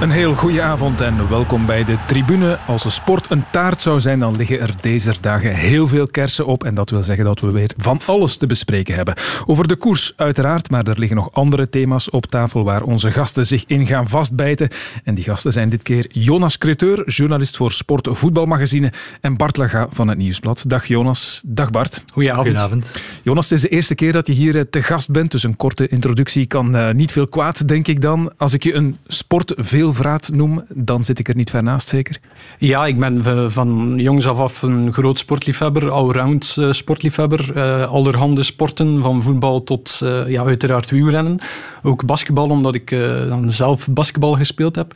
[0.00, 2.58] Een heel goede avond en welkom bij de tribune.
[2.66, 6.46] Als de sport een taart zou zijn, dan liggen er deze dagen heel veel kersen
[6.46, 6.64] op.
[6.64, 9.14] En dat wil zeggen dat we weer van alles te bespreken hebben.
[9.46, 13.46] Over de koers uiteraard, maar er liggen nog andere thema's op tafel waar onze gasten
[13.46, 14.68] zich in gaan vastbijten.
[15.04, 19.86] En die gasten zijn dit keer Jonas Creteur, journalist voor Sport Voetbalmagazine, en Bart Laga
[19.90, 20.64] van het Nieuwsblad.
[20.66, 22.02] Dag Jonas, dag Bart.
[22.12, 22.46] Goedenavond.
[22.46, 22.90] Goedenavond.
[23.22, 25.56] Jonas, het is de eerste keer dat je hier eh, te gast bent, dus een
[25.56, 28.32] korte introductie kan uh, niet veel kwaad, denk ik dan.
[28.36, 31.88] Als ik je een sport veel veelvraat noem, dan zit ik er niet ver naast,
[31.88, 32.20] zeker?
[32.58, 37.56] Ja, ik ben van jongs af af een groot sportliefhebber, allround uh, sportliefhebber.
[37.56, 41.38] Uh, allerhande sporten, van voetbal tot ja, uiteraard wielrennen.
[41.82, 42.90] Ook basketbal, omdat ik
[43.28, 44.92] dan zelf basketbal gespeeld heb.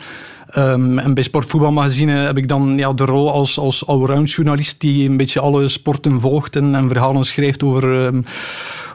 [0.57, 5.09] Um, en bij Sportvoetbalmagazine heb ik dan ja, de rol als, als allround journalist die
[5.09, 7.85] een beetje alle sporten volgt en, en verhalen schrijft over...
[7.85, 8.25] Um,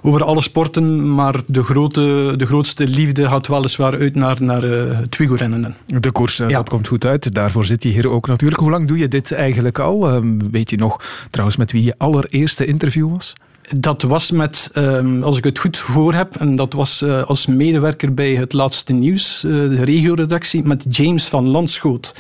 [0.06, 4.98] over alle sporten, maar de, grote, de grootste liefde gaat weliswaar uit naar, naar uh,
[4.98, 5.76] het wielrennen.
[5.86, 6.58] De koers, uh, ja.
[6.58, 7.34] dat komt goed uit.
[7.34, 8.62] Daarvoor zit je hier ook natuurlijk.
[8.62, 10.16] Hoe lang doe je dit eigenlijk al?
[10.16, 13.34] Uh, weet je nog trouwens met wie je allereerste interview was?
[13.70, 17.46] Dat was met, um, als ik het goed voor heb, en dat was uh, als
[17.46, 22.14] medewerker bij het laatste nieuws, uh, de regioredactie, met James van Landschoot.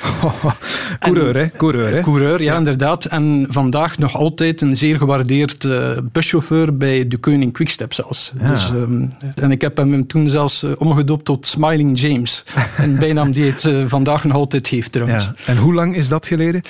[0.99, 1.49] coureur, hè?
[1.49, 2.01] Coureur, hè?
[2.01, 3.05] Coureur, ja, ja, inderdaad.
[3.05, 8.31] En vandaag nog altijd een zeer gewaardeerd uh, buschauffeur bij de Koning Quickstep zelfs.
[8.39, 8.47] Ja.
[8.47, 12.43] Dus, um, en ik heb hem toen zelfs omgedoopt tot Smiling James.
[12.77, 15.23] een bijnaam die het vandaag nog altijd heeft trouwens.
[15.23, 15.33] Ja.
[15.45, 16.61] En hoe lang is dat geleden?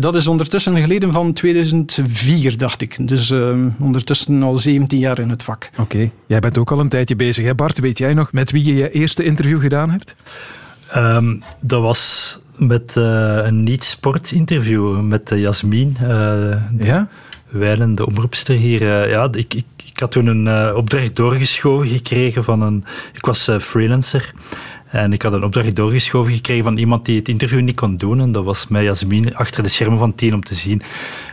[0.00, 3.08] dat is ondertussen geleden van 2004, dacht ik.
[3.08, 3.32] Dus
[3.78, 5.70] ondertussen ondertussen al 17 jaar in het vak.
[5.72, 6.10] Oké, okay.
[6.26, 7.44] jij bent ook al een tijdje bezig.
[7.44, 7.54] Hè?
[7.54, 10.14] Bart, weet jij nog met wie je je eerste interview gedaan hebt?
[10.96, 13.04] Um, dat was met uh,
[13.44, 15.96] een niet-sport-interview met uh, Jasmin.
[16.02, 17.08] Uh, ja?
[17.48, 19.08] Wijlen, de omroepster hier.
[19.08, 22.84] ja, ik, ik, ik, had toen een opdracht doorgeschoven gekregen van een...
[23.12, 24.32] Ik was freelancer.
[24.94, 28.20] En ik had een opdracht doorgeschoven gekregen van iemand die het interview niet kon doen.
[28.20, 30.82] En dat was mij Jasmin achter de schermen van tien om te zien.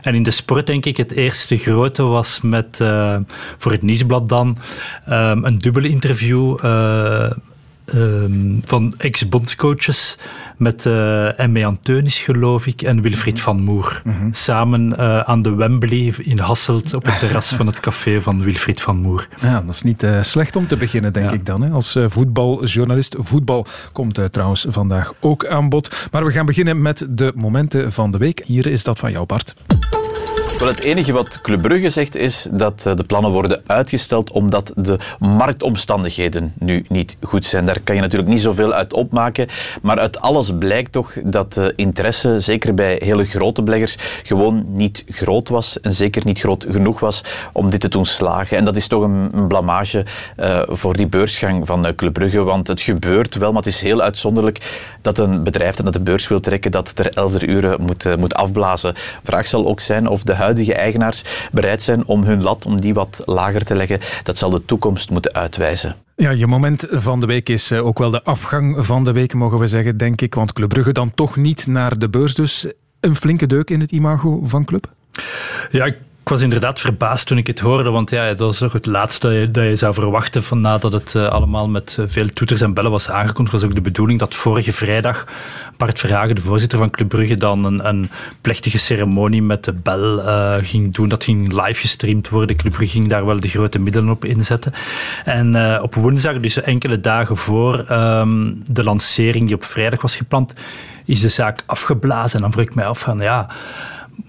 [0.02, 3.18] En in de sport denk ik het eerste grote was met, uh,
[3.58, 4.58] voor het Nieuwsblad dan,
[5.10, 7.32] um, een dubbele interview uh,
[7.94, 10.18] um, van ex-bondscoaches
[10.58, 11.66] met uh, M.E.
[11.66, 14.02] Anteunis, geloof ik, en Wilfried van Moer.
[14.04, 14.34] Mm -hmm.
[14.34, 18.82] Samen uh, aan de Wembley in Hasselt op het terras van het café van Wilfried
[18.82, 19.28] van Moer.
[19.42, 21.36] Ja, dat is niet uh, slecht om te beginnen, denk ja.
[21.36, 21.62] ik dan.
[21.62, 21.70] Hè?
[21.70, 23.16] Als voetbaljournalist.
[23.20, 26.08] Voetbal komt trouwens vandaag ook aan bod.
[26.12, 28.44] Maar we gaan beginnen met de momenten van de week.
[28.46, 29.54] Hier is dat van jou, Bart.
[30.62, 34.98] Wel, het enige wat Club Brugge zegt is dat de plannen worden uitgesteld omdat de
[35.20, 37.66] marktomstandigheden nu niet goed zijn.
[37.66, 39.48] Daar kan je natuurlijk niet zoveel uit opmaken,
[39.82, 45.04] maar uit alles blijkt toch dat de interesse, zeker bij hele grote beleggers, gewoon niet
[45.08, 48.58] groot was en zeker niet groot genoeg was om dit te doen slagen.
[48.58, 50.06] En dat is toch een, blamage
[50.40, 54.02] uh, voor die beursgang van Club Brugge, want het gebeurt wel, maar het is heel
[54.02, 58.34] uitzonderlijk dat een bedrijf dat de beurs wil trekken, dat ter elfde uren moet, moet
[58.34, 58.94] afblazen.
[59.24, 62.94] Vraag zal ook zijn of de huidige eigenaars bereid zijn om hun lat om die
[62.94, 64.00] wat lager te leggen.
[64.24, 65.96] Dat zal de toekomst moeten uitwijzen.
[66.16, 69.60] Ja, je moment van de week is ook wel de afgang van de week, mogen
[69.60, 70.36] we zeggen, denk ik.
[70.36, 72.36] Want Club Brugge dan toch niet naar de beurs.
[72.36, 72.68] Dus
[73.00, 74.90] een flinke deuk in het imago van Club?
[75.72, 78.74] Ja, ik ik was inderdaad verbaasd toen ik het hoorde, want ja, dat was toch
[78.74, 82.74] het laatste dat je zou verwachten van nadat het uh, allemaal met veel toeters en
[82.74, 83.52] bellen was aangekondigd.
[83.52, 85.26] was ook de bedoeling dat vorige vrijdag
[85.78, 88.10] Bart Verhagen, de voorzitter van Club Brugge, dan een, een
[88.42, 91.10] plechtige ceremonie met de bel uh, ging doen.
[91.10, 92.56] Dat ging live gestreamd worden.
[92.56, 94.74] Club Brugge ging daar wel de grote middelen op inzetten.
[95.26, 100.54] En op woensdag, dus enkele dagen voor um, de lancering die op vrijdag was gepland,
[101.06, 102.36] is de zaak afgeblazen.
[102.36, 103.50] En dan vroeg ik mij af van ja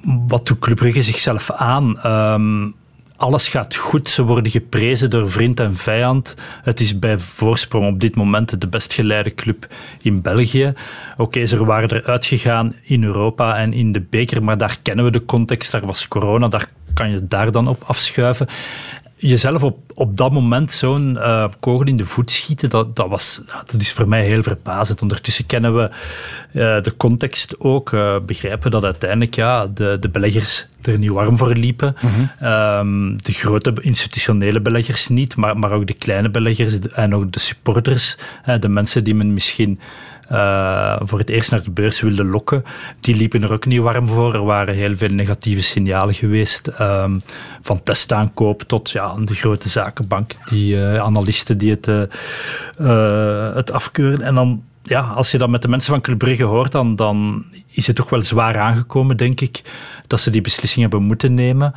[0.02, 2.06] wat doet Club Brugge zichzelf aan?
[2.06, 2.74] Um,
[3.22, 4.08] alles gaat goed.
[4.08, 6.34] Ze worden geprezen door vriend en vijand.
[6.62, 9.66] Het is bij voorsprong op dit moment de best geleide club
[10.00, 10.72] in België.
[11.16, 15.10] Oké, ze waren eruit gegaan in Europa en in de beker, maar daar kennen we
[15.10, 15.72] de context.
[15.72, 18.46] Daar was corona, daar kan je daar dan op afschuiven
[19.22, 23.40] jezelf op, op dat moment zo'n uh, kogel in de voet schieten, dat, dat, was,
[23.46, 25.02] dat is voor mij heel verbazend.
[25.02, 30.66] Ondertussen kennen we uh, de context ook, uh, begrijpen dat uiteindelijk ja, de, de beleggers
[30.82, 31.96] er niet warm voor liepen.
[32.00, 32.48] Mm -hmm.
[32.48, 37.40] um, de grote institutionele beleggers niet, maar, maar ook de kleine beleggers en ook de
[37.40, 38.16] supporters,
[38.60, 39.80] de mensen die men misschien
[40.32, 42.64] uh, voor het eerst naar de beurs wilden lokken,
[43.00, 44.34] die liepen er ook niet warm voor.
[44.34, 46.70] Er waren heel veel negatieve signalen geweest.
[46.80, 47.22] Um,
[47.60, 51.86] van testaankoop tot ja, de grote zakenbank, die uh, analisten die het,
[52.78, 54.22] uh, het afkeuren.
[54.22, 57.44] En dan ja, als je dat met de mensen van Club Brugge hoort, dan, dan
[57.70, 59.62] is het toch wel zwaar aangekomen, denk ik,
[60.06, 61.74] dat ze die beslissing hebben moeten nemen.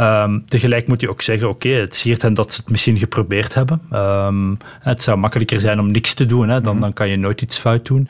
[0.00, 3.54] Um, tegelijk moet je ook zeggen, oké, het siert hen dat ze het misschien geprobeerd
[3.54, 3.80] hebben.
[3.92, 6.82] Um, het zou makkelijker zijn om niks te doen, hè, dan, mhm.
[6.82, 8.08] dan kan je nooit iets fout doen.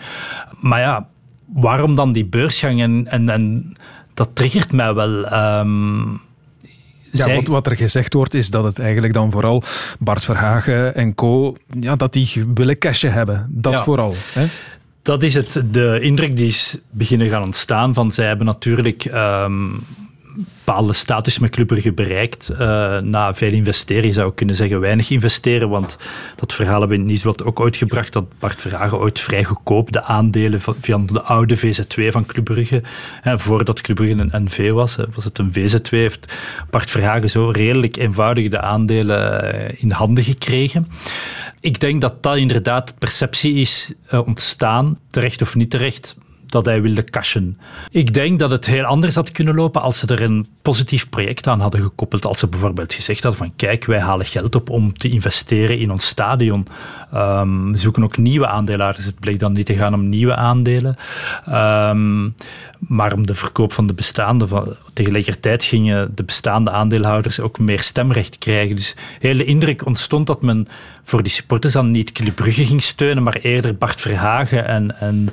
[0.60, 1.06] Maar ja,
[1.46, 2.80] waarom dan die beursgang?
[2.80, 3.72] En, en, en
[4.14, 5.32] dat triggert mij wel.
[5.32, 6.20] Um,
[7.18, 9.62] ja, wat, wat er gezegd wordt is dat het eigenlijk dan vooral
[9.98, 11.56] Bart Verhagen en co.
[11.80, 13.46] Ja, dat die willen cashen hebben.
[13.50, 14.14] Dat vooral.
[14.32, 14.46] Hè?
[15.02, 17.94] Dat is het, de indruk die is beginnen gaan ontstaan.
[17.94, 19.84] Van zij hebben natuurlijk um,
[20.34, 22.50] bepaalde status met Club Brugge bereikt.
[22.52, 22.58] Uh,
[22.98, 25.96] na veel investeren, je zou kunnen zeggen weinig investeren, want
[26.36, 30.02] dat verhaal hebben we in Nieuwsblad ook uitgebracht, dat Bart Verhagen ooit vrij goedkoop de
[30.02, 32.82] aandelen van, de oude VZ2 van Club Brugge,
[33.20, 36.32] hè, voordat Club Brugge een NV was, was het een VZ2, heeft
[36.70, 40.88] Bart Verhagen zo redelijk eenvoudig de aandelen eh, in handen gekregen.
[41.60, 46.16] Ik denk dat dat inderdaad de perceptie is uh, ontstaan, terecht of niet terecht,
[46.54, 47.58] dat hij wilde cashen.
[47.90, 51.46] Ik denk dat het heel anders had kunnen lopen als ze er een positief project
[51.46, 52.26] aan hadden gekoppeld.
[52.26, 55.90] Als ze bijvoorbeeld gezegd hadden van kijk, wij halen geld op om te investeren in
[55.90, 56.66] ons stadion.
[57.14, 59.04] Um, we zoeken ook nieuwe aandelaars.
[59.04, 60.96] Het bleek dan niet te gaan om nieuwe aandelen.
[61.48, 62.34] Um,
[62.78, 64.76] maar om de verkoop van de bestaande.
[64.92, 68.76] Tegelijkertijd gingen de bestaande aandeelhouders ook meer stemrecht krijgen.
[68.76, 70.68] Dus de hele indruk ontstond dat men
[71.04, 75.28] voor die supporters dan niet Club Brugge ging steunen, maar eerder Bart Verhagen en, en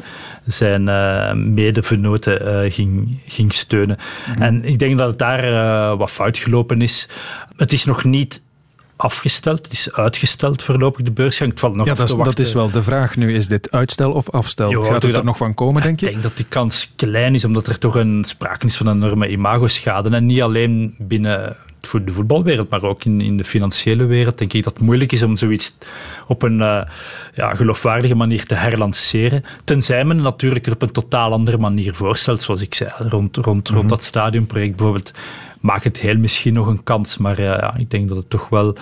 [0.45, 3.97] zijn uh, medevenoten uh, ging, ging steunen.
[4.27, 4.41] Mhm.
[4.41, 7.07] En ik denk dat het daar uh, wat fout gelopen is.
[7.57, 8.41] Het is nog niet
[9.01, 9.63] afgesteld.
[9.63, 11.51] Het is uitgesteld voorlopig, de beursgang.
[11.51, 13.35] Het nog ja, dat is, dat is, wel de vraag nu.
[13.35, 14.83] Is dit uitstel of afstel?
[14.83, 16.05] Gaat het er nog van komen, denk je?
[16.05, 18.95] Ik denk dat die kans klein is, omdat er toch een sprake is van een
[18.95, 20.09] enorme imagoschade.
[20.09, 24.63] En niet alleen binnen de voetbalwereld, maar ook in, in de financiële wereld, denk ik
[24.63, 25.75] dat het moeilijk is om zoiets
[26.27, 26.81] op een uh,
[27.33, 29.43] ja, geloofwaardige manier te herlanceren.
[29.63, 33.69] Tenzij men natuurlijk het op een totaal andere manier voorstelt, zoals ik zei, rond, rond,
[33.69, 33.87] rond mhm.
[33.87, 35.13] dat stadionproject bijvoorbeeld
[35.61, 37.17] maakt het heel misschien nog een kans.
[37.17, 38.75] Maar uh, ja, ik denk dat het toch wel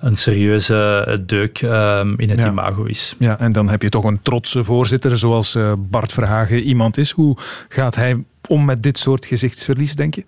[0.00, 3.14] een serieuze deuk um, in het imago is.
[3.18, 7.10] Ja, en dan heb je toch een trotse voorzitter zoals uh, Bart Verhagen iemand is.
[7.10, 7.36] Hoe
[7.68, 10.24] gaat hij om met dit soort gezichtsverlies, denk je?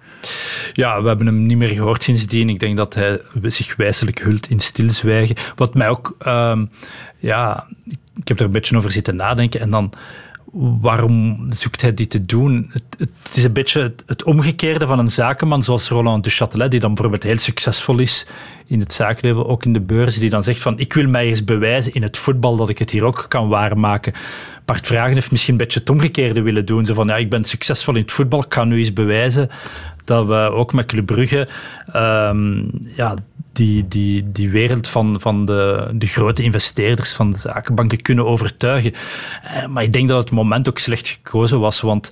[0.73, 2.49] Ja, we hebben hem niet meer gehoord sindsdien.
[2.49, 5.37] Ik denk dat hij zich wijselijk hult in stilzwijgen.
[5.55, 6.17] Wat mij ook...
[6.27, 6.71] Um,
[7.19, 7.67] ja,
[8.17, 9.93] ik heb er een beetje over zitten nadenken en dan
[10.81, 12.71] waarom zoekt hij dit te doen?
[12.73, 16.95] Het, is een beetje het, omgekeerde van een zakenman zoals Roland de Châtelet, die dan
[16.95, 18.27] bijvoorbeeld heel succesvol is
[18.67, 21.45] in het zakenleven, ook in de beurs, die dan zegt van ik wil mij eens
[21.45, 24.13] bewijzen in het voetbal dat ik het hier ook kan waarmaken.
[24.65, 26.85] Bart Vragen heeft misschien een beetje het omgekeerde willen doen.
[26.85, 29.51] Zo van ja, ik ben succesvol in het voetbal, ik kan nu eens bewijzen
[30.05, 31.49] dat we ook met Club Brugge
[31.95, 33.15] um, ja,
[33.57, 38.93] die, die, die wereld van, van de, de grote investeerders van de zakenbanken kunnen overtuigen.
[39.43, 42.11] Eh, maar ik denk dat het moment ook slecht gekozen was, want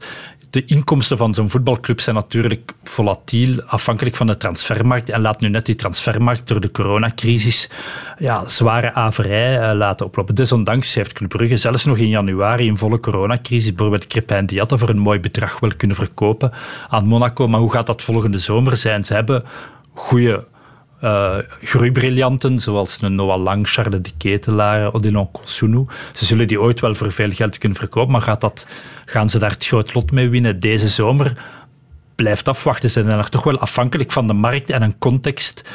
[0.50, 5.08] de inkomsten van zo'n voetbalclub zijn natuurlijk volatiel, afhankelijk van de transfermarkt.
[5.08, 7.70] En laat nu net die transfermarkt door de coronacrisis
[8.18, 10.34] ja, zware averij uh, laten oplopen.
[10.34, 14.88] Desondanks heeft Club Brugge zelfs nog in januari in volle coronacrisis bijvoorbeeld Crepin Diatta voor
[14.88, 16.52] een mooi bedrag wel kunnen verkopen
[16.88, 17.48] aan Monaco.
[17.48, 19.04] Maar hoe gaat dat volgende zomer zijn?
[19.04, 19.44] Ze hebben
[19.92, 20.44] goede
[21.04, 25.86] uh, groeibriljanten, zoals een Noah Lang, Charles de Ketelaar, Odilon Kosunu.
[26.12, 28.66] Ze zullen die ooit wel voor veel geld kunnen verkopen, maar gaat dat,
[29.04, 31.36] gaan ze daar het groot lot mee winnen deze zomer?
[32.14, 32.90] Blijft afwachten.
[32.90, 35.68] Ze zijn er toch wel afhankelijk van de markt en een context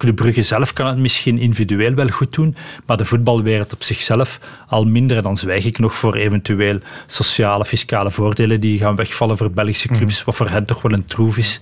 [0.00, 4.40] Club Brugge zelf kan het misschien individueel wel goed doen, maar de voetbalwereld op zichzelf
[4.68, 5.22] al minder.
[5.22, 9.96] Dan zwijg ik nog voor eventueel sociale, fiscale voordelen die gaan wegvallen voor Belgische mhm.
[9.96, 11.60] clubs, wat voor hen toch wel een troef is.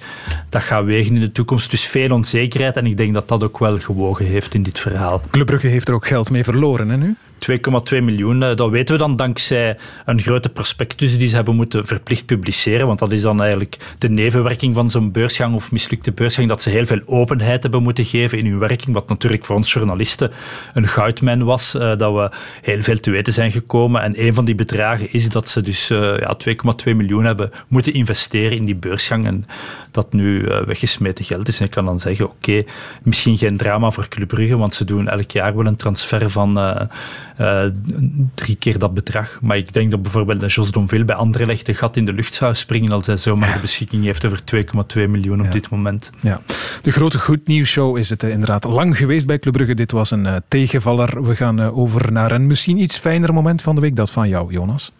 [0.48, 1.70] Dat gaat wegen in de toekomst.
[1.70, 5.22] Dus veel onzekerheid en ik denk dat dat ook wel gewogen heeft in dit verhaal.
[5.30, 7.16] Club Brugge heeft er ook geld mee verloren, hè nu?
[7.38, 8.42] 2,2 miljoen.
[8.42, 12.86] Eh, dat weten we dan dankzij een grote prospectus die ze hebben moeten verplicht publiceren.
[12.86, 16.48] Want dat is dan eigenlijk de nevenwerking van zo'n beursgang of mislukte beursgang.
[16.48, 18.94] Dat ze heel veel openheid hebben moeten geven in hun werking.
[18.94, 20.30] Wat natuurlijk voor ons journalisten
[20.74, 21.74] een goudmijn was.
[21.74, 22.30] Eh, dat we
[22.62, 24.02] heel veel te weten zijn gekomen.
[24.02, 26.36] En een van die bedragen is dat ze dus uh, ja,
[26.88, 29.26] 2,2 miljoen hebben moeten investeren in die beursgang.
[29.26, 29.44] En
[29.90, 31.58] dat nu weggesmeten geld is.
[31.58, 32.64] En ik kan dan zeggen, oké,
[33.02, 36.58] misschien geen drama voor Club Brugge, want ze doen elk jaar wel een transfer van
[38.34, 39.38] drie keer dat bedrag.
[39.42, 42.34] Maar ik denk dat bijvoorbeeld de Jos Donville bij Anderlecht een gat in de lucht
[42.34, 44.40] zou springen als hij zomaar de beschikking heeft over
[44.96, 46.10] 2,2 miljoen op dit moment.
[46.20, 46.40] Ja.
[46.82, 49.74] De grote goed nieuws show is het uh, inderdaad lang geweest bij Club Brugge.
[49.74, 51.22] Dit was een uh, tegenvaller.
[51.22, 53.96] We gaan over naar een misschien iets fijner moment van de week.
[53.96, 54.92] Dat van jou, Jonas.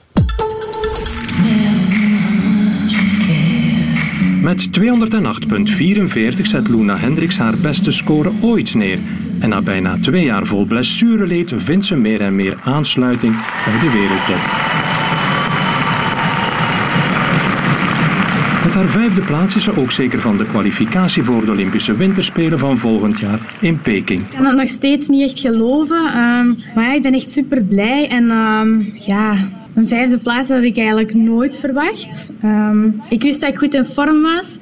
[4.42, 8.98] Met 208,44 zet Luna Hendricks haar beste score ooit neer
[9.40, 13.90] En na bijna twee jaar vol blessureleed vindt ze meer en meer aansluiting bij de
[13.92, 14.66] wereldtop.
[18.64, 22.58] Met haar vijfde plaats is ze ook zeker van de kwalificatie voor de Olympische Winterspelen
[22.58, 24.20] van volgend jaar in Peking.
[24.20, 27.62] Ik kan het nog steeds niet echt geloven, um, maar ja, ik ben echt super
[27.62, 28.08] blij.
[28.08, 29.34] En um, ja,
[29.74, 32.30] een vijfde plaats had ik eigenlijk nooit verwacht.
[32.44, 34.58] Um, ik wist dat ik goed in vorm was,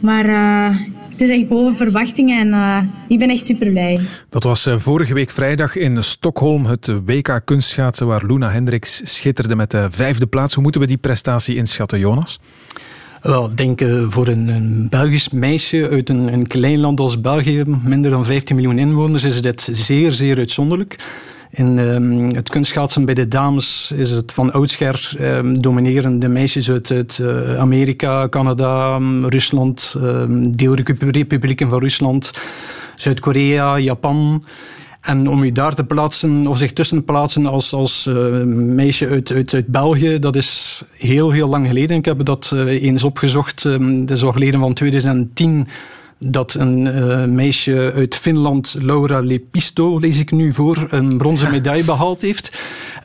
[0.00, 0.76] maar uh,
[1.12, 2.78] het is echt boven verwachtingen en uh,
[3.08, 3.98] ik ben echt super blij.
[4.28, 9.56] Dat was uh, vorige week vrijdag in Stockholm, het WK kunstschaatsen, waar Luna Hendricks schitterde
[9.56, 10.54] met de vijfde plaats.
[10.54, 12.40] Hoe moeten we die prestatie inschatten, Jonas?
[13.22, 17.20] Wel, ik denk uh, voor een, een, Belgisch meisje uit een, een, klein land als
[17.20, 20.96] België, minder dan 15 miljoen inwoners, is dit zeer, zeer uitzonderlijk.
[21.54, 26.90] In um, het kunstschaatsen bij de dames is het van oudsher um, dominerende meisjes uit,
[26.90, 29.96] uit uh, Amerika, Canada, um, Rusland,
[30.50, 32.32] deelrepublieken van Rusland,
[32.96, 34.44] Zuid-Korea, Japan.
[35.00, 38.08] En om u daar te plaatsen, of zich tussen te plaatsen als, als
[38.44, 41.96] meisje uit, uit, uit België, dat is heel, heel lang geleden.
[41.96, 43.64] Ik heb dat uh, eens opgezocht.
[43.64, 45.66] Um, dat is al geleden van 2010
[46.24, 51.84] dat een uh, meisje uit Finland, Laura Lepisto, lees ik nu voor, een bronzen medaille
[51.84, 52.60] behaald heeft.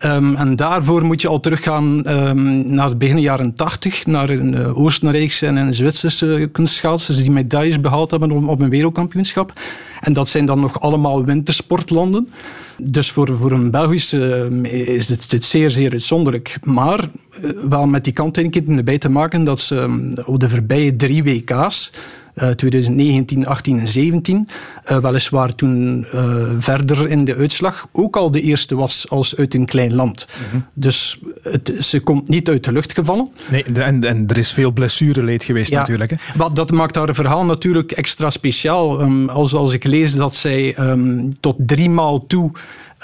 [0.05, 4.53] Um, en daarvoor moet je al teruggaan um, naar het begin jaren 80, naar een
[4.53, 9.53] uh, Oostenrijkse en een Zwitserse kunstschaatsers die medailles behaald hebben op, op een wereldkampioenschap.
[9.99, 12.27] En dat zijn dan nog allemaal wintersportlanden.
[12.77, 16.57] Dus voor, voor een Belgische uh, is dit, dit, zeer, zeer uitzonderlijk.
[16.63, 17.09] Maar
[17.69, 21.91] wel met die kanttekening erbij te maken dat ze um, op de voorbije drie WK's
[22.41, 24.47] uh, 2019, 18 en 17.
[24.91, 26.21] Uh, weliswaar toen uh,
[26.59, 30.27] verder in de uitslag ook al de eerste was als uit een klein land.
[30.29, 30.65] Mm -hmm.
[30.73, 33.29] Dus het, ze komt niet uit de lucht gevallen.
[33.49, 36.09] Nee, en, en er is veel blessureleed geweest ja, natuurlijk.
[36.09, 36.17] Hè?
[36.35, 39.01] Wat, dat maakt haar verhaal natuurlijk extra speciaal.
[39.01, 42.51] Um, als, als ik lees dat zij um, tot drie maal toe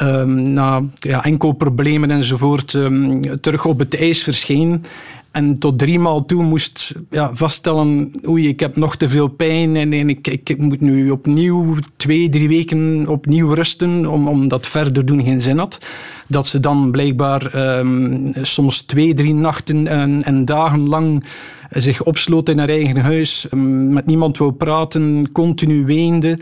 [0.02, 4.86] Um, na ja, enkel problemen enzovoort um, terug op het ijs verscheen.
[5.34, 9.76] En tot drie maal toe moest ja, vaststellen, oei, ik heb nog te veel pijn
[9.76, 15.06] en, en ik, ik, moet nu opnieuw twee, drie weken opnieuw rusten, om, omdat verder
[15.06, 15.80] doen geen zin had.
[16.28, 21.24] Dat ze dan blijkbaar um, soms twee, drie nachten en, en dagen lang
[21.70, 23.48] zich opsloot in haar eigen huis,
[23.90, 26.38] met niemand wou praten, continu weende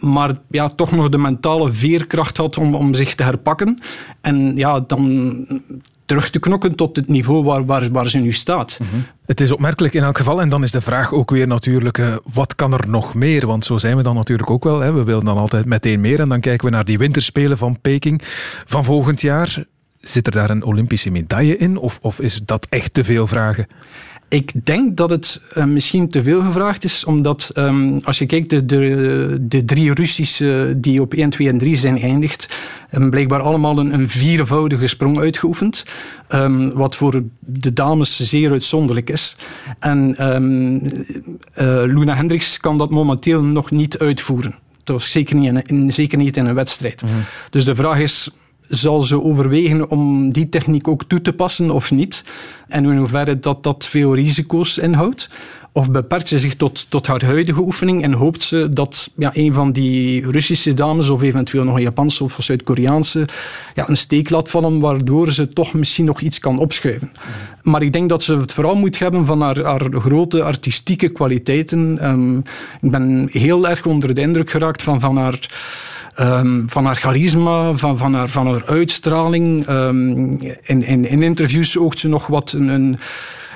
[0.00, 3.78] maar ja, toch nog de mentale veerkracht had om, om zich te herpakken.
[4.20, 5.34] En ja, dan
[6.10, 8.80] terug te knokken tot het niveau waar, waar, waar ze nu staat.
[8.90, 9.06] -hmm.
[9.26, 10.40] Het is opmerkelijk in elk geval.
[10.40, 13.46] En dan is de vraag ook weer natuurlijk, uh, wat kan er nog meer?
[13.46, 14.80] Want zo zijn we dan natuurlijk ook wel.
[14.80, 14.92] Hè.
[14.92, 16.20] We willen dan altijd meteen meer.
[16.20, 18.22] En dan kijken we naar die winterspelen van Peking
[18.64, 19.64] van volgend jaar.
[20.00, 21.76] Zit er daar een Olympische medaille in?
[21.76, 23.66] Of, of is dat echt te veel vragen?
[24.30, 28.50] Ik denk dat het uh, misschien te veel gevraagd is, omdat um, als je kijkt,
[28.50, 32.56] de, de, de drie Russische die op 1, 2 en 3 zijn geëindigd,
[32.88, 35.84] hebben blijkbaar allemaal een, een viervoudige sprong uitgeoefend.
[36.28, 39.36] Um, wat voor de dames zeer uitzonderlijk is.
[39.78, 40.80] En um, uh,
[41.86, 44.54] Luna Hendricks kan dat momenteel nog niet uitvoeren.
[44.84, 47.02] Dat was zeker niet in, in, zeker niet in een wedstrijd.
[47.02, 47.20] Mm -hmm.
[47.50, 48.30] Dus de vraag is,
[48.70, 52.24] zal ze overwegen om die techniek ook toe te passen of niet?
[52.68, 55.28] En in hoeverre dat dat veel risico's inhoudt?
[55.72, 59.52] Of beperkt ze zich tot, tot haar huidige oefening en hoopt ze dat ja, een
[59.52, 63.24] van die Russische dames of eventueel nog een Japanse of Zuid-Koreaanse
[63.74, 67.12] ja, een steek laat vallen, waardoor ze toch misschien nog iets kan opschuiven.
[67.62, 72.08] Maar ik denk dat ze het vooral moet hebben van haar, haar grote artistieke kwaliteiten.
[72.08, 72.42] Um,
[72.80, 75.48] ik ben heel erg onder de indruk geraakt van, van haar
[76.20, 79.68] Um, van haar charisma, van, van, haar, van haar uitstraling.
[79.68, 82.98] Um, in, in, in interviews oogt ze nog wat een, een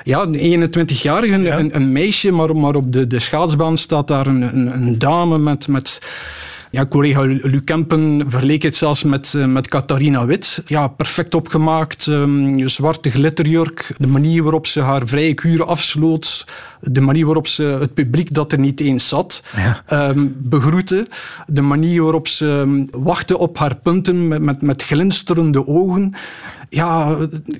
[0.03, 1.57] ja, een 21-jarige, ja.
[1.57, 5.37] een, een, meisje, maar, maar op de, de schaatsbaan staat daar een, een, een dame
[5.37, 5.67] met...
[5.67, 5.99] met
[6.75, 10.63] ja, collega Luc Kempen verleek het zelfs met, met Catharina Wit.
[10.65, 13.91] Ja, perfect opgemaakt, um, zwarte glitterjurk.
[13.97, 16.45] De manier waarop ze haar vrije kuren afsloot.
[16.81, 20.09] De manier waarop ze het publiek dat er niet eens zat ja.
[20.09, 21.07] um, begroette.
[21.47, 26.13] De manier waarop ze um, wachtte op haar punten met, met, met glinsterende ogen.
[26.69, 27.17] Ja,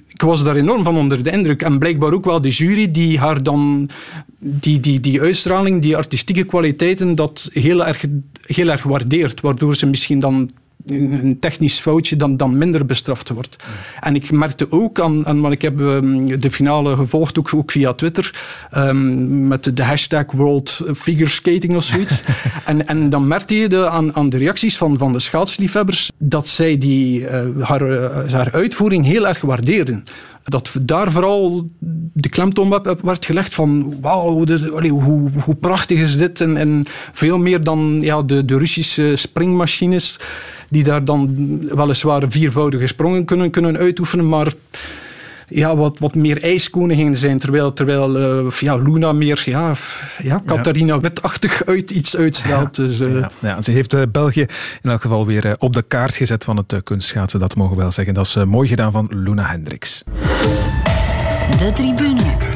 [0.08, 1.62] ik was daar enorm van onder de indruk.
[1.62, 3.90] En blijkbaar ook wel de jury die haar dan...
[4.40, 8.06] Die, die, die uitstraling, die artistieke kwaliteiten, dat heel erg,
[8.42, 9.42] heel erg waardeert.
[9.42, 10.50] Waardoor ze misschien dan
[10.86, 13.56] een technisch foutje dan, dan minder bestraft wordt.
[14.00, 17.72] En ik merkte ook aan, aan want ik heb um, de finale gevolgd, ook, ook
[17.72, 18.44] via Twitter,
[18.78, 22.24] um, met de hashtag World Figure Skating of zoiets.
[22.66, 26.48] en, en dan merkte je de, aan, aan de reacties van, van de schaatsliefhebbers dat
[26.48, 30.04] zij die, uh, haar, uh, haar uitvoering heel erg waardeerden.
[30.44, 31.70] dat daar vooral
[32.14, 34.46] de klemtoon werd gelegd van wauw,
[34.90, 36.42] hoe, hoe prachtig is dit?
[36.42, 40.20] En, en veel meer dan ja, de, de Russische springmachines
[40.70, 44.54] die daar dan weliswaar viervoudige sprongen kunnen, kunnen uitoefenen, maar
[45.48, 49.76] ja, wat, wat meer ijskoningin zijn, terwijl, terwijl uh, ja, Luna meer ja,
[50.24, 52.76] ja, Catharina Wetachtig uit iets uitstelt.
[52.76, 53.26] Dus, uh...
[53.40, 54.46] ja, ze heeft uh, België
[54.82, 57.92] in elk geval weer op de kaart gezet van het kunstschaatsen, dat mogen we wel
[57.92, 58.14] zeggen.
[58.14, 60.04] Dat is mooi gedaan van Luna Hendricks.
[61.58, 62.55] De tribune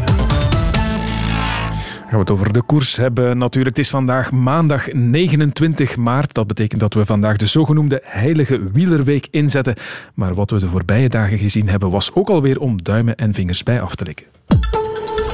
[2.10, 3.38] gaan we het over de koers hebben.
[3.38, 6.34] Natuurlijk, het is vandaag maandag 29 maart.
[6.34, 9.76] Dat betekent dat we vandaag de zogenoemde Heilige Wielerweek inzetten.
[10.14, 13.64] Maar wat we de voorbije dagen gezien hebben, was ook alweer om duimen en vingers
[13.64, 14.26] bij af te likken.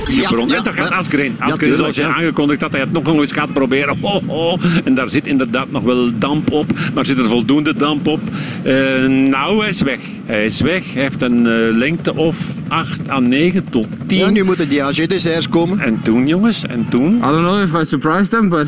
[0.07, 0.47] Ja, bron.
[0.47, 1.35] Ja, dat gaat Asgreen.
[1.39, 3.97] Asgreen, ja, zoals je aangekondigd dat hij het nog eens gaat proberen.
[4.01, 4.61] Oh, oh.
[4.83, 6.71] En daar zit inderdaad nog wel damp op.
[6.93, 8.19] Maar zit er voldoende damp op?
[8.65, 9.99] Uh, nou, hij is weg.
[10.25, 10.93] Hij is weg.
[10.93, 14.17] Hij heeft een uh, lengte of 8 à 9 tot 10.
[14.17, 15.79] Ja, nu moeten die AG-desserts komen.
[15.79, 17.15] En toen, jongens, en toen?
[17.15, 18.67] I don't know if I surprised them, but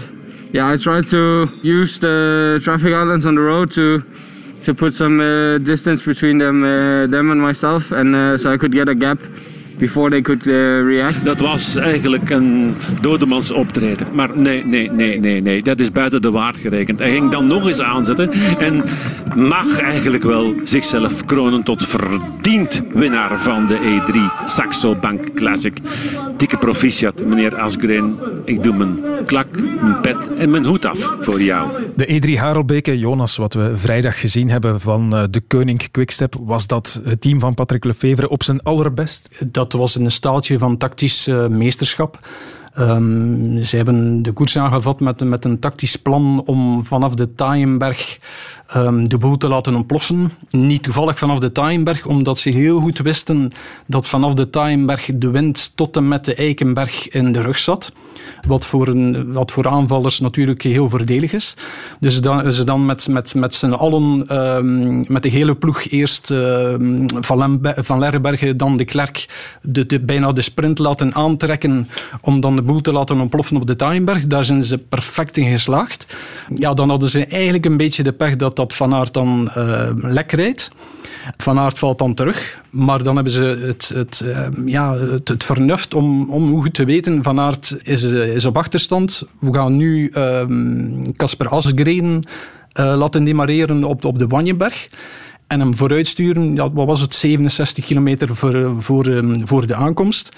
[0.52, 4.02] yeah, I tried to use the traffic islands on the road to
[4.64, 8.58] to put some uh, distance between them, uh, them and myself, and uh, so I
[8.58, 9.18] could get a gap
[9.78, 10.54] before they could uh,
[10.86, 11.26] react.
[11.26, 14.08] Dat was eigenlijk een dodemans optreden.
[14.14, 15.64] Maar nee, nee, nee, nee, nee.
[15.64, 17.00] Dat is buiten de waard gerekend.
[17.00, 18.84] Hij ging dan nog eens aanzetten en
[19.36, 25.78] mag eigenlijk wel zichzelf kronen tot verdiend winnaar van de E3 Saxo Bank Classic.
[26.38, 28.20] Dikke proficiat, meneer Asgreen.
[28.46, 29.48] Ik doe mijn klak,
[29.82, 31.70] mijn pet en mijn hoed af voor jou.
[31.96, 36.68] De E3 Harelbeke, Jonas, wat we vrijdag gezien hebben van eh, de Koning Quickstep, was
[36.68, 39.46] dat het team van Patrick Lefevre op zijn allerbest?
[39.46, 42.20] Dat was een staaltje van tactisch uh, meesterschap.
[42.80, 48.20] Um, ze hebben de koers aangevat met, met een tactisch plan om vanaf de Taaienberg
[48.76, 50.32] um, de boel te laten ontploffen.
[50.50, 53.52] Niet toevallig vanaf de Taaienberg, omdat ze heel goed wisten
[53.86, 57.92] dat vanaf de Taaienberg de wind tot en met de Eikenberg in de rug zat.
[58.48, 61.54] Wat voor, een, wat voor aanvallers natuurlijk heel voordelig is.
[62.00, 66.30] Dus dan, ze dan met, met, met z'n allen, um, met de hele ploeg, eerst
[66.30, 69.26] um, Van, Lerbergen, dan de Klerk,
[69.62, 71.90] de, bijna de sprint laten aantrekken
[72.22, 74.28] om dan de boel te laten ontploffen op de Taaienberg.
[74.28, 76.18] Daar zijn ze perfect in geslaagd.
[76.56, 79.90] Ja, dan hadden ze eigenlijk een beetje de pech dat dat Van Aert dan uh,
[79.96, 80.72] lek rijdt.
[81.38, 82.62] Van Aert valt dan terug.
[82.70, 87.24] Maar dan hebben ze het, het, uh, ja, het, vernuft om, om goed te weten,
[87.24, 89.24] Van Aert is, is op achterstand.
[89.40, 90.10] We gaan nu
[91.16, 92.24] Casper uh, Asgreen
[92.80, 94.90] uh, laten demareren op, op de Wanjeberg.
[95.48, 100.36] En hem vooruitsturen, ja, wat was het, 67 kilometer voor, voor, um, voor de aankomst.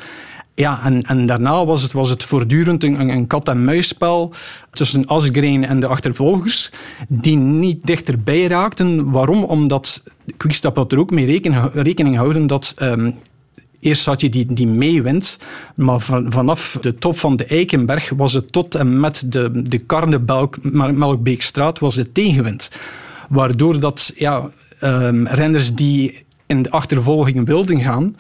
[0.59, 4.33] Ja, en, en daarna was het, was het voortdurend een, een kat-en-muisspel
[4.71, 6.71] tussen Asgreen en de achtervolgers,
[7.07, 9.11] die niet dichterbij raakten.
[9.11, 9.43] Waarom?
[9.43, 10.03] Omdat
[10.37, 13.15] Quickstep had er ook mee rekening, rekening houden dat um,
[13.79, 15.37] Eerst had je die, die meewint,
[15.75, 19.77] maar van, vanaf de top van de Eikenberg was het tot en met de, de
[19.77, 22.71] Karnemelkbeekstraat was het tegenwind.
[23.29, 24.49] Waardoor dat ja,
[24.81, 28.15] um, renners die in de achtervolging wilden gaan,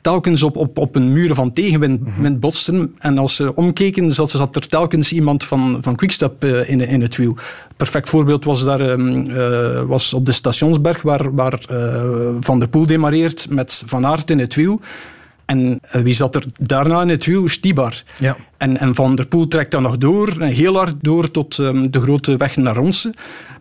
[0.00, 2.94] telkens op, op, op een muur van tegenwind mm botsten.
[2.98, 7.00] En als ze omkeken, zat, zat er telkens iemand van, van Quickstep uh, in, in
[7.00, 7.36] het wiel.
[7.76, 12.02] Perfect voorbeeld was, daar, uh, was op de Stationsberg, waar, waar uh,
[12.40, 14.80] Van der Poel demareert met Van Aert in het wiel.
[15.50, 17.48] En wie zat er daarna in het wiel?
[17.48, 18.02] Stibar.
[18.18, 18.36] Ja.
[18.56, 22.00] En, en Van der Poel trekt dan nog door, heel hard door tot um, de
[22.00, 23.14] grote weg naar Ronsen.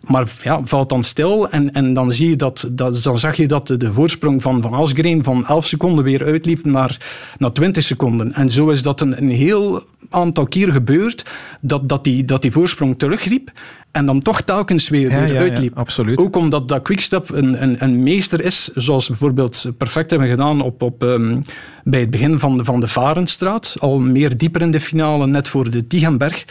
[0.08, 3.48] Maar ja, valt dan stil en, en dan, zie je dat, dat, dan zag je
[3.48, 6.98] dat de, voorsprong van Van Asgreen van 11 seconden weer uitliep naar,
[7.38, 8.34] naar 20 seconden.
[8.34, 11.30] En zo is dat een, een heel aantal keer gebeurd
[11.62, 13.52] dat, dat, die, dat die voorsprong terugliep
[13.92, 15.78] en dan toch telkens weer, weer ja, uitliep.
[15.78, 16.18] Absoluut.
[16.18, 20.82] Ook omdat dat Quickstep een, een, een meester is, zoals bijvoorbeeld perfect hebben gedaan op,
[20.82, 21.44] op, um,
[21.84, 25.48] bij het begin van de, van de Varenstraat, al meer dieper in de finale, net
[25.48, 26.46] voor de Tigenberg,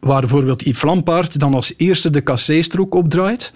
[0.00, 3.52] waar bijvoorbeeld Yves Lampaard dan als eerste de kasseistrook opdraait.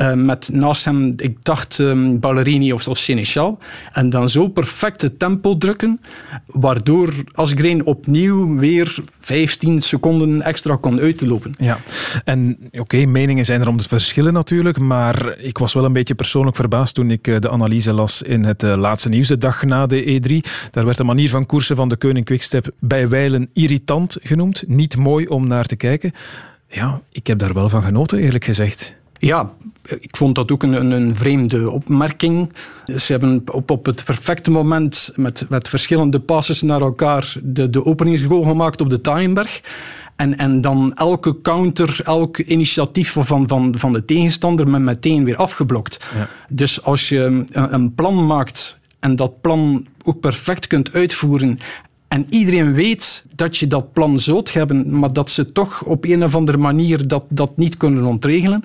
[0.00, 3.58] Uh, met naast hem, ik dacht, um, Ballerini of, of Seneschal.
[3.92, 6.00] En dan zo perfecte tempo drukken,
[6.46, 11.52] waardoor Asgreen opnieuw weer 15 seconden extra kon uitlopen.
[11.58, 11.80] Ja,
[12.24, 16.14] en oké, meningen zijn er om de verschillen natuurlijk, maar ik was wel een beetje
[16.14, 19.62] persoonlijk verbaasd toen ik eh, de analyse las in het uh, laatste nieuws, de dag
[19.62, 20.50] na de E3.
[20.70, 24.96] Daar werd de manier van koersen van de Koning Quickstep bij wijlen irritant genoemd, niet
[24.96, 26.12] mooi om naar te kijken.
[26.68, 28.96] Ja, ik heb daar wel van genoten, eerlijk gezegd.
[29.18, 29.52] Ja,
[30.00, 32.52] ik vond dat ook een, een vreemde opmerking.
[32.96, 37.84] Ze hebben op, op het perfecte moment met, met verschillende passes naar elkaar de, de
[37.84, 39.60] openingsgoal gemaakt op de Taaienberg.
[40.16, 45.36] En, en dan elke counter, elk initiatief van, van, van de tegenstander met meteen weer
[45.36, 46.06] afgeblokt.
[46.14, 46.28] Ja.
[46.48, 51.58] Dus als je een, een plan maakt en dat plan ook perfect kunt uitvoeren
[52.08, 56.24] en iedereen weet dat je dat plan zult hebben, maar dat ze toch op een
[56.24, 58.62] of andere manier dat, dat niet kunnen ontregelen,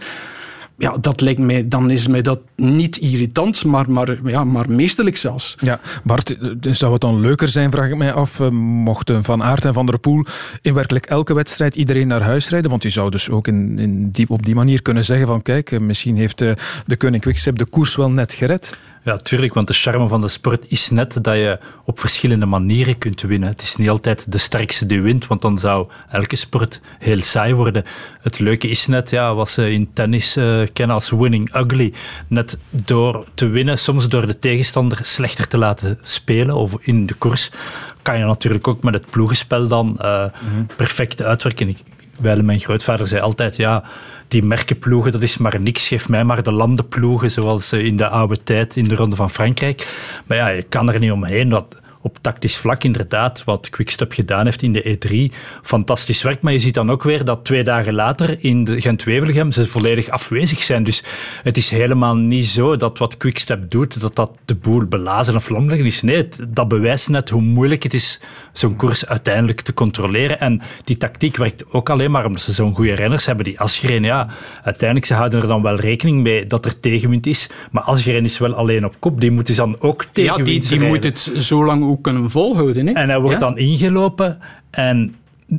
[0.84, 5.18] ja, dat lijkt mij, dan is mij dat niet irritant, maar, maar, ja, maar meesterlijk
[5.18, 5.56] zelfs.
[5.60, 9.66] Ja, Bart, zou het dan leuker zijn, vraag ik mij af, eh, mochten Van Aert
[9.66, 10.26] en Van der Poel
[10.62, 12.70] in werkelijk elke wedstrijd iedereen naar huis rijden?
[12.70, 15.72] Want je zou dus ook in, in die, op die manier kunnen zeggen van kijk,
[15.72, 18.78] eh, misschien heeft de, eh, de Koning Quickstep de koers wel net gered.
[19.06, 22.98] Ja, tuurlijk, want de charme van de sport is net dat je op verschillende manieren
[22.98, 23.50] kunt winnen.
[23.50, 27.54] Het is niet altijd de sterkste die wint, want dan zou elke sport heel saai
[27.54, 27.84] worden.
[28.22, 31.94] Het leuke is net, ja, wat ze in tennis uh, kennen als winning ugly.
[32.28, 37.14] Net door te winnen, soms door de tegenstander slechter te laten spelen of in de
[37.14, 37.52] koers,
[38.02, 41.68] kan je natuurlijk ook met het ploegenspel dan uh, mm perfect uitwerken.
[41.68, 41.78] Ik,
[42.24, 43.84] mijn grootvader zei altijd, ja,
[44.28, 45.88] die merkenploegen, dat is maar niks.
[45.88, 49.30] Geef mij maar de landenploegen, zoals eh, in de oude tijd in de Ronde van
[49.30, 49.88] Frankrijk.
[50.26, 51.50] Maar ja, je kan er niet omheen.
[51.50, 56.42] Dat op tactisch vlak inderdaad, wat Quickstep gedaan heeft in de E3, fantastisch werk.
[56.42, 60.10] Maar je ziet dan ook weer dat twee dagen later in de Gent-Wevelgem ze volledig
[60.10, 60.84] afwezig zijn.
[60.84, 61.04] Dus
[61.44, 65.50] het is helemaal niet zo dat wat Quickstep doet, dat dat de boel belazen of
[65.50, 66.02] lomleggen is.
[66.02, 68.20] Nee, dat bewijst net hoe moeilijk het is
[68.54, 70.40] zo'n koers uiteindelijk te controleren.
[70.40, 73.46] En die tactiek werkt ook alleen maar omdat ze zo'n goede renners hebben.
[73.46, 74.28] Die Asgreen, ja,
[74.64, 77.50] uiteindelijk ze houden er dan wel rekening mee dat er tegenwind is.
[77.72, 79.22] Maar Asgreen is wel alleen op kop.
[79.22, 82.30] Die moet dus dan ook tegenwind Ja, die, die moet het zo lang ook kunnen
[82.30, 82.88] volhouden.
[82.88, 82.94] Hè?
[82.94, 85.16] En hij wordt dan ingelopen en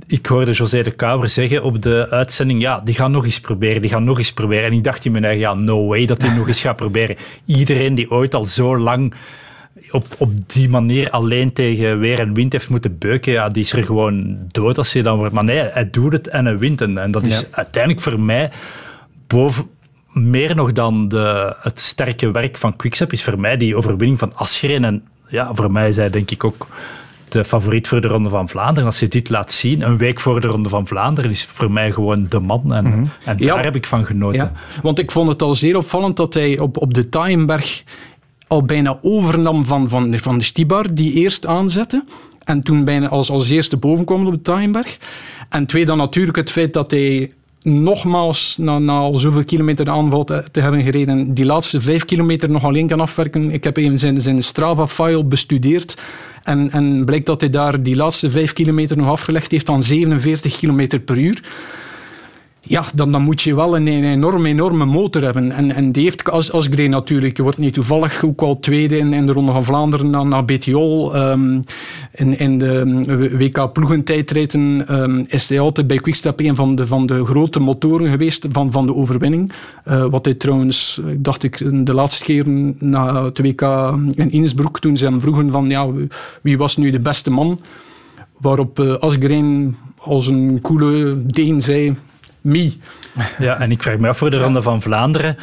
[0.06, 3.80] ik hoorde José de Kouwer zeggen op de uitzending, ja, die gaan nog eens proberen,
[3.80, 4.64] die gaan nog eens proberen.
[4.64, 7.16] En ik dacht in mijn eigen, ja, no way dat hij nog eens gaat proberen.
[7.44, 9.14] Iedereen die ooit al zo lang
[9.90, 13.72] op, op die manier alleen tegen weer en wind heeft moeten beuken, ja, die is
[13.72, 15.34] er gewoon dood als je dan wordt.
[15.34, 16.80] Maar nee, hij doet het en hij wint.
[16.80, 18.50] En, en dat is uiteindelijk voor mij
[19.26, 19.68] boven,
[20.12, 24.32] meer nog dan de, het sterke werk van Quickstep, is voor mij die overwinning van
[24.34, 24.84] Ascheren.
[24.84, 26.66] En ja, voor mij is hij denk ik ook
[27.28, 28.84] de favoriet voor de Ronde van Vlaanderen.
[28.84, 31.92] Als je dit laat zien, een week voor de Ronde van Vlaanderen, is voor mij
[31.92, 32.74] gewoon de man.
[32.74, 33.04] En, mhm.
[33.24, 34.40] en daar heb ik van genoten.
[34.40, 34.80] Ja.
[34.82, 37.82] Want ik vond het al zeer opvallend dat hij op, op de Taaienberg
[38.46, 42.04] al bijna overnam van, van, van de Stibar, die eerst aanzette.
[42.44, 44.98] En toen bijna als, als eerste boven kwam op de Taaienberg.
[45.48, 47.32] En twee, dan natuurlijk het feit dat hij
[47.64, 52.64] nogmaals, na, na zoveel kilometer aanval te, te, hebben gereden, die laatste vijf kilometer nog
[52.64, 53.50] alleen kan afwerken.
[53.50, 56.02] Ik heb even zijn, zijn Strava-file bestudeerd.
[56.42, 60.58] En, en blijkt dat hij daar die laatste vijf kilometer nog afgelegd heeft aan 47
[60.58, 61.42] kilometer per uur
[62.66, 65.52] ja, dan, dan moet je wel een, enorme, enorme motor hebben.
[65.52, 67.36] En, en die heeft als, als Green natuurlijk.
[67.36, 71.14] Je wordt niet toevallig ook al tweede in, in de Ronde van Vlaanderen na BTO.
[71.14, 71.64] Um,
[72.14, 77.06] in, in de WK ploegentijdrijden um, is hij altijd bij Quickstep een van de, van
[77.06, 79.52] de grote motoren geweest van, van de overwinning.
[79.88, 82.48] Uh, wat hij trouwens, dacht ik, de laatste keer
[82.78, 83.62] na het WK
[84.14, 85.86] in Innsbruck, toen ze hem vroegen van ja,
[86.42, 87.60] wie was nu de beste man?
[88.38, 91.94] Waarop uh, Asgreen als een coole Deen zei
[92.44, 92.72] me.
[93.38, 95.36] Ja, en ik vraag me af voor de Ronde van Vlaanderen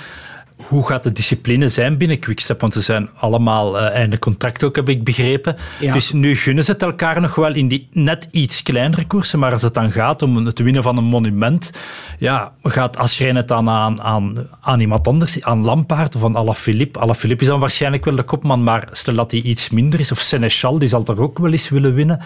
[0.67, 2.61] hoe gaat de discipline zijn binnen Quickstep?
[2.61, 5.55] Want ze zijn allemaal uh, einde contract ook, heb ik begrepen.
[5.79, 9.39] Dus nu gunnen ze het elkaar nog wel in die net iets kleinere koersen.
[9.39, 11.71] Maar als het dan gaat om het winnen van een monument,
[12.17, 16.99] ja, gaat Asgreen het dan aan, aan, aan iemand anders, aan Lampaard of aan Alaphilippe.
[16.99, 20.19] Alaphilippe is dan waarschijnlijk wel de kopman, maar stel dat hij iets minder is, of
[20.19, 22.19] Seneschal, die zal toch ook wel eens willen winnen.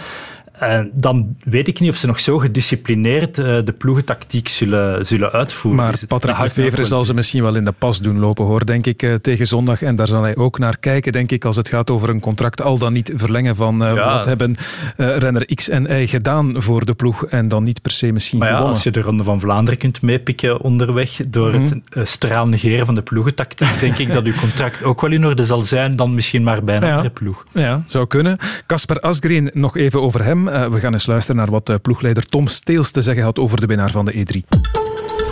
[0.60, 5.06] En eh, dan weet ik niet of ze nog zo gedisciplineerd uh, de ploegentactiek zullen,
[5.06, 5.84] zullen uitvoeren.
[5.84, 8.86] Maar dus Patrick Lefevre zal ze misschien wel in de pas doen lopen, hoor, denk
[8.86, 9.82] ik, uh, tegen zondag.
[9.82, 12.62] En daar zal hij ook naar kijken, denk ik, als het gaat over een contract
[12.62, 14.56] al dan niet verlengen van wat hebben
[14.96, 18.48] renner X en Y gedaan voor de ploeg en dan niet per se misschien maar
[18.48, 18.76] ja, gewonnen.
[18.76, 21.84] Als je de Ronde van Vlaanderen kunt meepikken onderweg door mm -hmm.
[21.90, 25.46] het straal negeren van de ploegentactiek, denk ik dat uw contract ook wel in orde
[25.46, 26.90] zal zijn, dan misschien maar bij een ja.
[26.90, 27.46] andere ploeg.
[27.52, 28.38] Ja, zou kunnen.
[28.66, 30.45] Casper Asgreen, nog even over hem.
[30.48, 33.66] Uh, we gaan eens luisteren naar wat ploegleider Tom Steels te zeggen had over de
[33.66, 34.60] winnaar van de E3.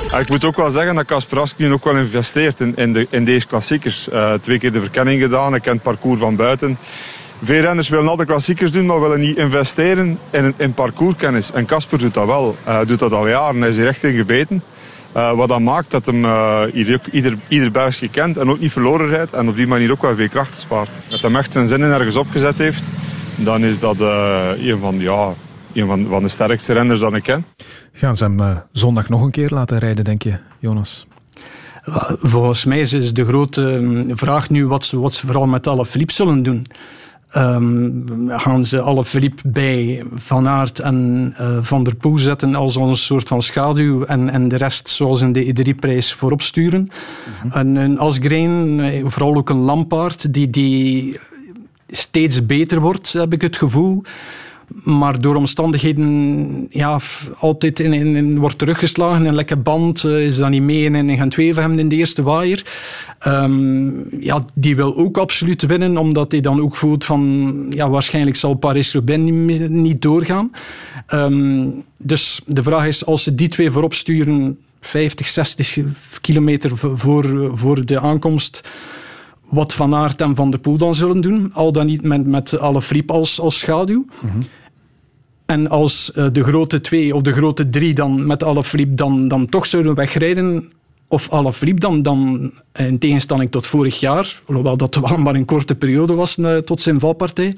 [0.09, 3.07] Ja, ik moet ook wel zeggen dat Kasper Asgreen ook wel investeert in, in, de,
[3.09, 4.09] in deze klassiekers.
[4.09, 6.77] Uh, twee keer de verkenning gedaan, hij kent het parcours van buiten.
[7.43, 11.51] Veel renners willen altijd klassiekers doen, maar willen niet investeren in, in parcourskennis.
[11.51, 12.55] En Casper doet dat wel.
[12.63, 13.61] Hij doet dat al jaren.
[13.61, 14.63] Hij is er echt in gebeten.
[15.11, 19.33] Wat dan maakt dat hem uh, ieder, ieder, ieder kent en ook niet verloren rijdt.
[19.33, 20.89] En op die manier ook wel veel krachten spaart.
[21.07, 22.83] Dat hij echt zijn zinnen ergens opgezet heeft
[23.35, 25.33] dan is dat uh, een, van, ja,
[25.73, 27.45] een van, van de sterkste renners dat ik ken.
[27.91, 31.07] Gaan ze hem uh, zondag nog een keer laten rijden, denk je, Jonas?
[32.17, 36.13] Volgens mij is de grote vraag nu wat ze, wat ze vooral met alle Philippe
[36.13, 36.67] zullen doen.
[37.37, 42.75] Um, gaan ze alle Philippe bij Van Aert en uh, Van der Poel zetten als
[42.75, 46.79] een soort van schaduw en, en de rest zoals in de E3-prijs voorop sturen.
[46.79, 46.87] Mm
[47.41, 47.51] -hmm.
[47.51, 51.19] En, en als Green, vooral ook een Lampaard, die, die
[51.87, 54.03] steeds beter wordt, heb ik het gevoel
[54.83, 56.99] maar door omstandigheden ja,
[57.37, 59.25] altijd in, in, wordt teruggeslagen.
[59.25, 62.23] Een lekke band uh, is dan niet mee gaan twee van hem in de eerste
[62.23, 62.65] waaier.
[63.27, 68.35] Um, ja, die wil ook absoluut winnen, omdat hij dan ook voelt van ja, waarschijnlijk
[68.35, 70.51] zal Paris-Roubaix niet, niet, doorgaan.
[71.13, 75.77] Um, dus de vraag is, als ze die twee voorop sturen, 50, 60
[76.21, 78.61] kilometer voor, voor de aankomst
[79.53, 81.53] wat Van Aert en Van der Poel dan zullen doen.
[81.53, 84.05] Al dan niet met, met alle Friep als, als schaduw.
[84.19, 84.41] Mm
[85.45, 89.49] en als uh, de grote twee of de grote drie dan met Alaphilippe dan, dan
[89.49, 90.71] toch zouden wegrijden,
[91.07, 95.75] of Alaphilippe dan, dan in tegenstelling tot vorig jaar, hoewel dat wel maar een korte
[95.75, 97.55] periode was uh, tot zijn valpartij,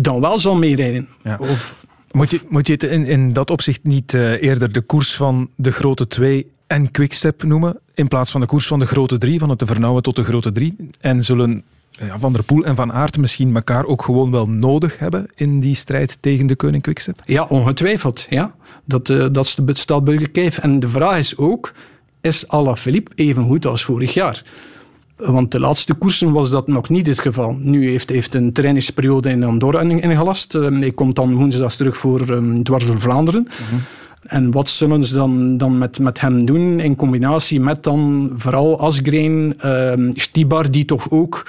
[0.00, 1.08] dan wel zal meerijden.
[1.22, 1.36] Ja.
[1.40, 5.14] Of, moet je, moet je het in, in dat opzicht niet uh, eerder de koers
[5.14, 9.18] van de grote twee en Quickstep noemen, in plaats van de koers van de grote
[9.18, 10.76] drie, van het te vernauwen tot de grote drie?
[11.00, 14.98] En zullen ja, Van der Poel en Van Aert misschien elkaar ook gewoon wel nodig
[14.98, 17.20] hebben in die strijd tegen de koning Quickstep?
[17.24, 18.26] Ja, ongetwijfeld.
[18.28, 18.54] Ja.
[18.84, 19.46] Dat, uh, dat
[19.78, 20.58] staat buiten kijf.
[20.58, 21.72] En de vraag is ook,
[22.20, 24.44] is Alaphilippe even goed als vorig jaar?
[25.16, 27.56] Want de laatste koersen was dat nog niet het geval.
[27.60, 30.54] Nu heeft hij een trainingsperiode in Andorra ingelast.
[30.54, 33.42] Uh, hij komt dan woensdag terug voor um, dwars door Vlaanderen.
[33.42, 33.80] Mhm.
[34.26, 38.80] En wat zullen ze dan, dan met, met hem doen in combinatie met dan vooral
[38.80, 41.46] Asgreen, uh, Stibar, die toch ook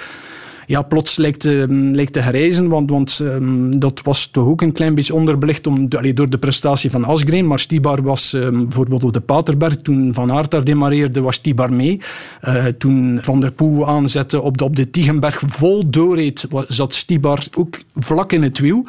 [0.66, 2.68] ja, plots lijkt, uh, lijkt te.
[2.68, 6.38] Want, want um, dat was toch ook een klein beetje onderbelicht om, allee, door de
[6.38, 7.46] prestatie van Asgreen.
[7.46, 9.76] Maar Stibar was bijvoorbeeld op de Paterberg.
[9.76, 12.00] Toen Van Aert daar demareerde, was Stibar mee.
[12.48, 17.46] Uh, toen Van der Poel aanzette op de, op de Tiegenberg vol doorreed, zat Stibar
[17.56, 18.84] ook vlak in het wiel.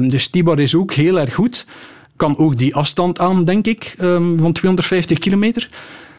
[0.00, 1.66] Dus Stibar is ook heel erg goed.
[2.20, 3.94] Kan ook die afstand aan, denk ik,
[4.36, 5.68] van 250 kilometer.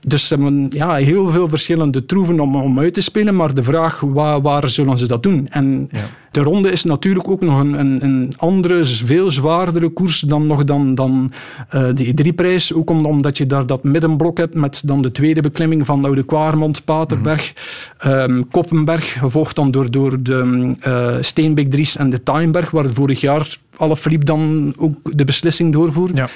[0.07, 3.63] Dus ze hebben ja, heel veel verschillende troeven om, om uit te spelen, maar de
[3.63, 5.47] vraag, waar, waar zullen ze dat doen?
[5.49, 5.89] En
[6.31, 10.63] de ronde is natuurlijk ook nog een, een, een andere, veel zwaardere koers dan, nog
[10.63, 11.31] dan, dan
[11.75, 12.73] uh, de E3-prijs.
[12.73, 16.85] Ook omdat je daar dat middenblok hebt met dan de tweede beklimming van Oude Kwaarmond,
[16.85, 22.71] Paterberg, mm um, Koppenberg, gevolgd dan door, door de uh, Steenbeek Dries en de Timeberg,
[22.71, 26.17] waar vorig jaar alle Philippe dan ook de beslissing doorvoert.
[26.17, 26.29] Ja.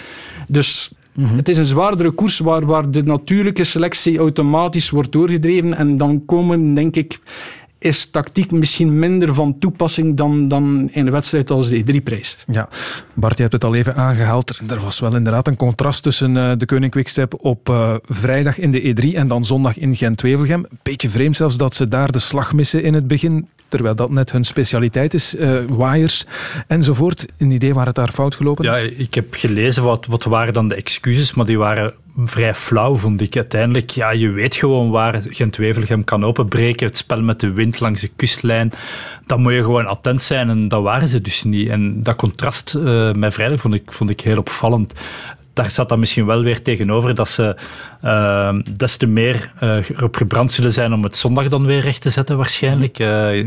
[0.47, 1.35] Dus Mhm.
[1.35, 5.77] Het is een zwaardere koers waar, waar de natuurlijke selectie automatisch wordt doorgedreven.
[5.77, 7.19] En dan komen, denk ik,
[7.85, 12.37] is tactiek misschien minder van toepassing dan, dan in een wedstrijd als de E3-prijs.
[12.51, 12.67] Ja,
[13.13, 14.59] Bart, je hebt het al even aangehaald.
[14.69, 18.71] Er was wel inderdaad een contrast tussen uh, de Koning Quickstep op uh, vrijdag in
[18.71, 20.65] de E3 en dan zondag in Gent-Wevelgem.
[20.83, 24.31] Beetje vreemd zelfs dat ze daar de slag missen in het begin terwijl dat net
[24.31, 26.25] hun specialiteit is, uh, wires
[26.67, 27.25] enzovoort.
[27.37, 28.81] Een idee waar het daar fout gelopen is?
[28.81, 32.95] Ja, ik heb gelezen wat, wat waren dan de excuses, maar die waren vrij flauw,
[32.95, 33.35] vond ik.
[33.35, 36.87] Uiteindelijk, ja, je weet gewoon waar Gent-Wevelgem kan openbreken.
[36.87, 38.71] Het spel met de wind langs de kustlijn.
[39.25, 41.69] Dan moet je gewoon attent zijn en dat waren ze dus niet.
[41.69, 44.93] En dat contrast uh, met vrijdag vond ik, vond ik heel opvallend
[45.55, 47.55] daar zat dan misschien wel weer tegenover dat ze
[48.03, 52.01] uh, des te meer uh, erop gebrand zullen zijn om het zondag dan weer recht
[52.01, 52.99] te zetten, waarschijnlijk.
[52.99, 53.45] Uh,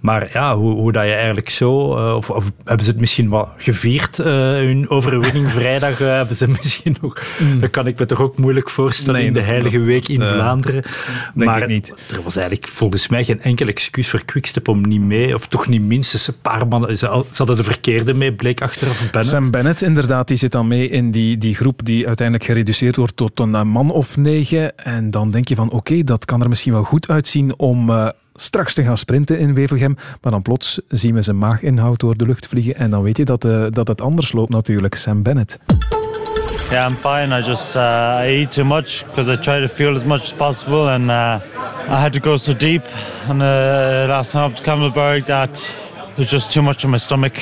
[0.00, 1.70] maar ja, hoe, hoe, dat je eigenlijk zo.
[2.16, 5.98] Of, of, hebben ze het misschien wat gevierd, hun overwinning vrijdag?
[5.98, 7.22] hebben ze misschien nog.
[7.38, 7.60] Mm.
[7.60, 10.82] Dat kan ik me toch ook moeilijk voorstellen in de Heilige Week in Vlaanderen.
[11.34, 11.94] Denk maar ik niet.
[12.10, 15.66] er was eigenlijk volgens mij geen enkel excuus voor Quickstep om niet mee, of toch
[15.66, 16.98] niet minstens een paar mannen.
[16.98, 19.30] Ze, hadden de verkeerde mee, bleek achteraf Bennett.
[19.30, 23.16] Sam Bennett, inderdaad, die zit dan mee in die, die groep die uiteindelijk gereduceerd wordt
[23.16, 24.76] tot een man of negen.
[24.76, 28.08] En dan denk je van oké, dat kan er misschien wel goed uitzien om uh,
[28.34, 29.96] straks te gaan sprinten in Wevelgem.
[30.22, 32.74] Maar dan plots zien we zijn maaginhoud door de lucht vliegen.
[32.74, 34.94] En dan weet je dat, uh, dat het anders loopt natuurlijk.
[34.94, 35.58] Sam Bennett.
[36.70, 37.32] Yeah, I'm fine.
[37.32, 40.32] I just uh, I eat too much because I try to feel as much as
[40.32, 41.40] possible, and uh,
[41.88, 42.82] I had to go so deep
[43.28, 45.74] on the last time up Camelberg that
[46.14, 47.32] there's just too much in my stomach,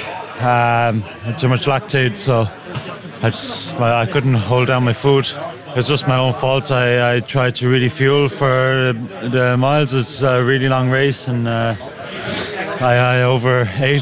[0.40, 1.02] um,
[1.36, 2.16] too much lactate.
[2.16, 2.46] So
[3.22, 5.34] I just I couldn't hold down my food.
[5.74, 6.70] It's just my own fault.
[6.70, 8.94] I, I tried to really fuel for
[9.30, 9.92] the miles.
[9.92, 11.74] It's a really long race and uh,
[12.80, 14.00] I, I.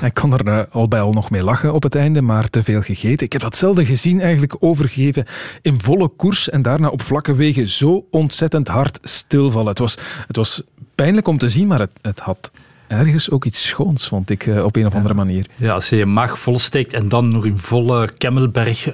[0.00, 2.62] Hij kon er uh, al bij al nog mee lachen op het einde, maar te
[2.62, 3.26] veel gegeten.
[3.26, 5.24] Ik heb dat zelden gezien eigenlijk overgeven
[5.62, 9.68] in volle koers en daarna op vlakke wegen zo ontzettend hard stilvallen.
[9.68, 10.62] Het was, het was
[10.94, 12.50] pijnlijk om te zien, maar het, het had
[12.90, 15.46] ergens ook iets schoons, vond ik, uh, op een of andere manier.
[15.56, 18.88] Ja, als je je maag volsteekt en dan nog in volle Kemmelberg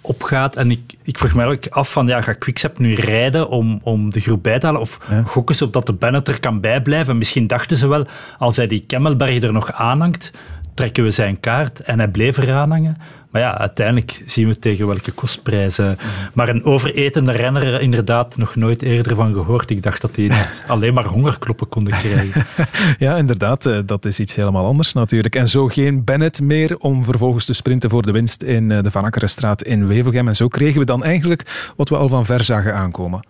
[0.00, 0.56] opgaat.
[0.56, 4.10] En ik, ik vroeg mij ook af van, ja, ga Quickstep nu rijden om, om
[4.10, 4.80] de groep bij te halen?
[4.80, 5.22] Of ja.
[5.22, 7.12] gokken ze op dat de Bennett er kan bijblijven?
[7.12, 8.06] En misschien dachten ze wel,
[8.38, 10.32] als hij die Kemmelberg er nog aanhangt,
[10.74, 11.80] trekken we zijn kaart.
[11.80, 12.96] En hij bleef er aanhangen.
[13.36, 15.98] Maar ja, uiteindelijk zien we tegen welke kostprijzen.
[16.34, 19.70] Maar een overetende renner, inderdaad, nog nooit eerder van gehoord.
[19.70, 22.46] Ik dacht dat hij net alleen maar hongerkloppen konden krijgen.
[23.06, 23.66] ja, inderdaad.
[23.66, 25.34] eh, Dat is iets helemaal anders natuurlijk.
[25.34, 28.90] En zo geen Bennett meer om vervolgens te sprinten voor de winst in eh, de
[28.90, 30.28] Van Akkerenstraat in Wevelgem.
[30.28, 33.20] En zo kregen we dan eigenlijk wat we al van ver zagen aankomen.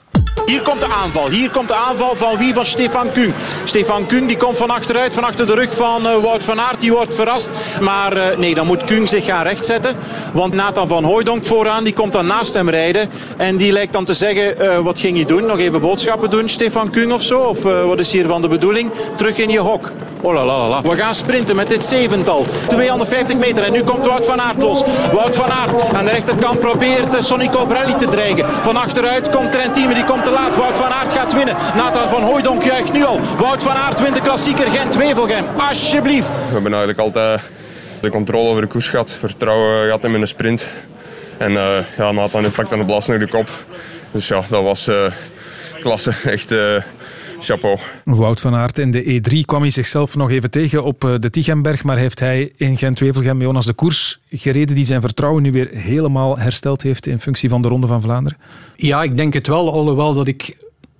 [0.47, 1.31] Hier komt de aanval.
[1.31, 2.55] Hier komt de aanval van wie?
[2.55, 3.33] Van Stefan Kung.
[3.64, 6.81] Stefan Kung die komt van achteruit, van achter de rug van eh, Wout van Aert.
[6.81, 7.51] Die wordt verrast.
[7.81, 9.95] Maar eh, nee, dan moet Kung zich gaan rechtzetten.
[10.32, 13.09] Want Nathan van Hooijdonk vooraan, die komt dan naast hem rijden.
[13.37, 15.46] En die lijkt dan te zeggen, eh, wat ging je doen?
[15.46, 17.40] Nog even boodschappen doen, Stefan Kung of zo?
[17.40, 18.90] Of eh, wat is hier van de bedoeling?
[19.16, 19.90] Terug in je hok.
[20.20, 20.82] Oh la la la.
[20.82, 22.46] We gaan sprinten met dit zevental.
[22.66, 24.82] 250 meter en nu komt Wout van Aert los.
[25.12, 28.48] Wout van Aert aan de rechterkant probeert eh, Sonny Colbrelli te dreigen.
[28.48, 30.56] Van achteruit komt Trentime, die komt te laat.
[30.56, 31.56] Wout van Aert gaat winnen.
[31.76, 33.20] Nathan van Hooijdonk juicht nu al.
[33.38, 35.44] Wout van Aert wint de klassieker Gent-Wevelgem.
[35.68, 36.28] Alsjeblieft.
[36.28, 37.40] We hebben eigenlijk altijd
[38.07, 40.66] de controle over de koers gehad, vertrouwen gehad in mijn sprint.
[41.38, 43.51] En eh ja, Nathan heeft pakt aan de blas naar de kop.
[44.11, 45.12] Dus ja, dat was eh,
[45.81, 46.12] klasse.
[46.25, 46.77] Echt eh,
[47.40, 47.79] chapeau.
[48.05, 51.31] Wout van Aert in de E3 kwam hij zichzelf nog even tegen op eh, de
[51.31, 55.69] Tichenberg, maar heeft hij in Gent-Wevelgem Jonas de koers gereden die zijn vertrouwen nu weer
[55.73, 58.38] helemaal hersteld heeft in functie van de Ronde van Vlaanderen?
[58.75, 60.57] Ja, ik denk het wel, alhoewel dat ik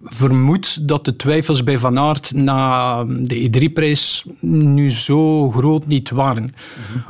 [0.09, 6.55] vermoed dat de twijfels bij Van Aert na de E3-prijs nu zo groot niet waren.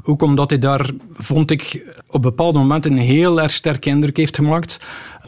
[0.03, 4.37] Ook omdat hij daar, vond ik, op bepaalde momenten een heel erg sterke indruk heeft
[4.37, 4.81] gemaakt.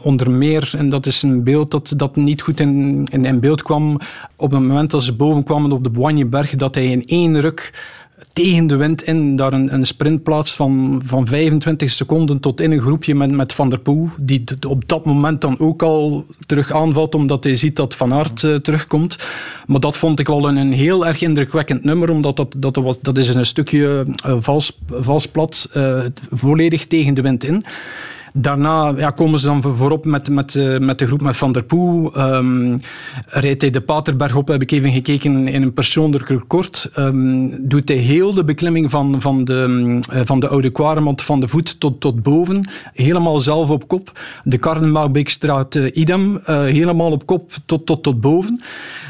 [0.03, 3.61] Onder meer, en dat is een beeld dat, dat niet goed in, in, in beeld
[3.61, 3.99] kwam,
[4.35, 7.73] op het moment dat ze boven kwamen op de Boigneberg, dat hij in één ruk
[8.33, 13.15] tegen de wind in daar een, een van, van 25 seconden tot in een groepje
[13.15, 17.43] met, met Van der Poel, die op dat moment dan ook al terug aanvalt omdat
[17.43, 19.17] hij ziet dat Van Aert eh, terugkomt.
[19.67, 22.97] Maar dat vond ik wel een, een heel erg indrukwekkend nummer, omdat dat, dat, was,
[23.01, 27.65] dat is een stukje eh, vals, vals plat, eh, volledig tegen de wind in.
[28.33, 31.63] Daarna ja, komen ze dan voorop met, met, eh, met de groep met Van der
[31.63, 32.15] Poel.
[32.15, 32.77] Ehm,
[33.25, 36.89] rijdt hij de Paterberg op, heb ik even gekeken in een persoonlijk record.
[36.93, 41.39] Ehm, doet hij heel de beklimming van, van, de, eh, van de Oude Kwaremond van
[41.39, 42.69] de voet tot, tot boven.
[42.93, 44.19] Helemaal zelf op kop.
[44.43, 46.39] De Karnenbouwbeekstraat eh, idem.
[46.45, 48.61] helemaal op kop tot, tot, tot boven.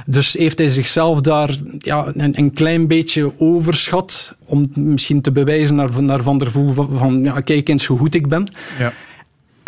[0.06, 4.36] Dus heeft hij zichzelf daar ja, een, een klein beetje overschat.
[4.46, 8.28] Om misschien te bewijzen naar, Van der van, van ja, kijk eens hoe goed ik
[8.28, 8.48] ben.
[8.80, 8.94] Ja.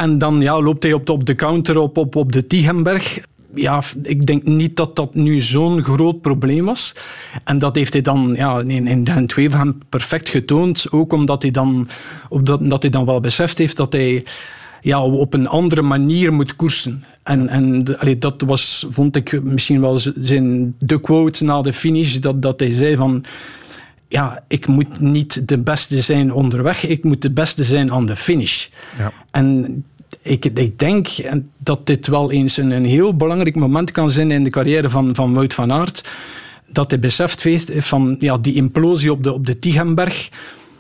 [0.02, 3.20] En dan ja, loopt hij op de, op de counter op, op, op de Tigenberg.
[3.56, 6.96] Ja, ik denk niet dat dat nu zo'n groot probleem was.
[7.44, 10.86] En dat heeft hij dan ja, in, in de Tweevenham perfect getoond.
[10.92, 11.88] Ook omdat hij dan,
[12.30, 14.24] op dat, dat hij dan wel beseft heeft dat hij
[14.82, 17.04] ja, op een andere manier moet koersen.
[17.24, 22.16] En, en allee, dat was, vond ik misschien wel zijn, de quote na de finish,
[22.16, 23.26] dat, dat hij zei van
[24.12, 28.16] ja, ik moet niet de beste zijn onderweg, ik moet de beste zijn aan de
[28.16, 28.68] finish.
[28.98, 29.14] Ja.
[29.32, 29.84] En
[30.22, 31.08] ik, ik denk
[31.58, 35.16] dat dit wel eens een, een heel belangrijk moment kan zijn in de carrière van,
[35.16, 36.04] van Wout van Aert.
[36.72, 40.30] Dat hij beseft heeft van ja, die implosie op de, op de Tigenberg.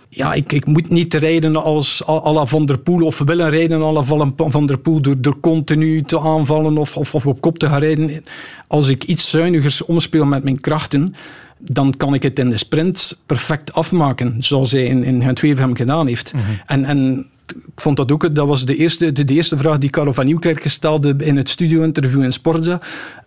[0.10, 3.82] Ja, ik, ik moet niet rijden als à la Van der Poel of willen rijden
[3.82, 4.04] à la
[4.36, 7.80] Van der Poel door, door continu te aanvallen of, of, of op kop te gaan
[7.80, 8.24] rijden.
[8.68, 11.16] Als ik iets zuiniger omspeel met mijn krachten,
[11.58, 16.08] dan kan ik het in de sprint perfect afmaken, zoals hij in, in Gent-Wevelgem gedaan
[16.08, 16.34] heeft.
[16.66, 17.41] en, en ik
[17.76, 20.64] vond dat ook, dat was de eerste, de, de eerste vraag die Karel van Nieuwkerk
[20.70, 22.80] stelde in het studio-interview in Sportza.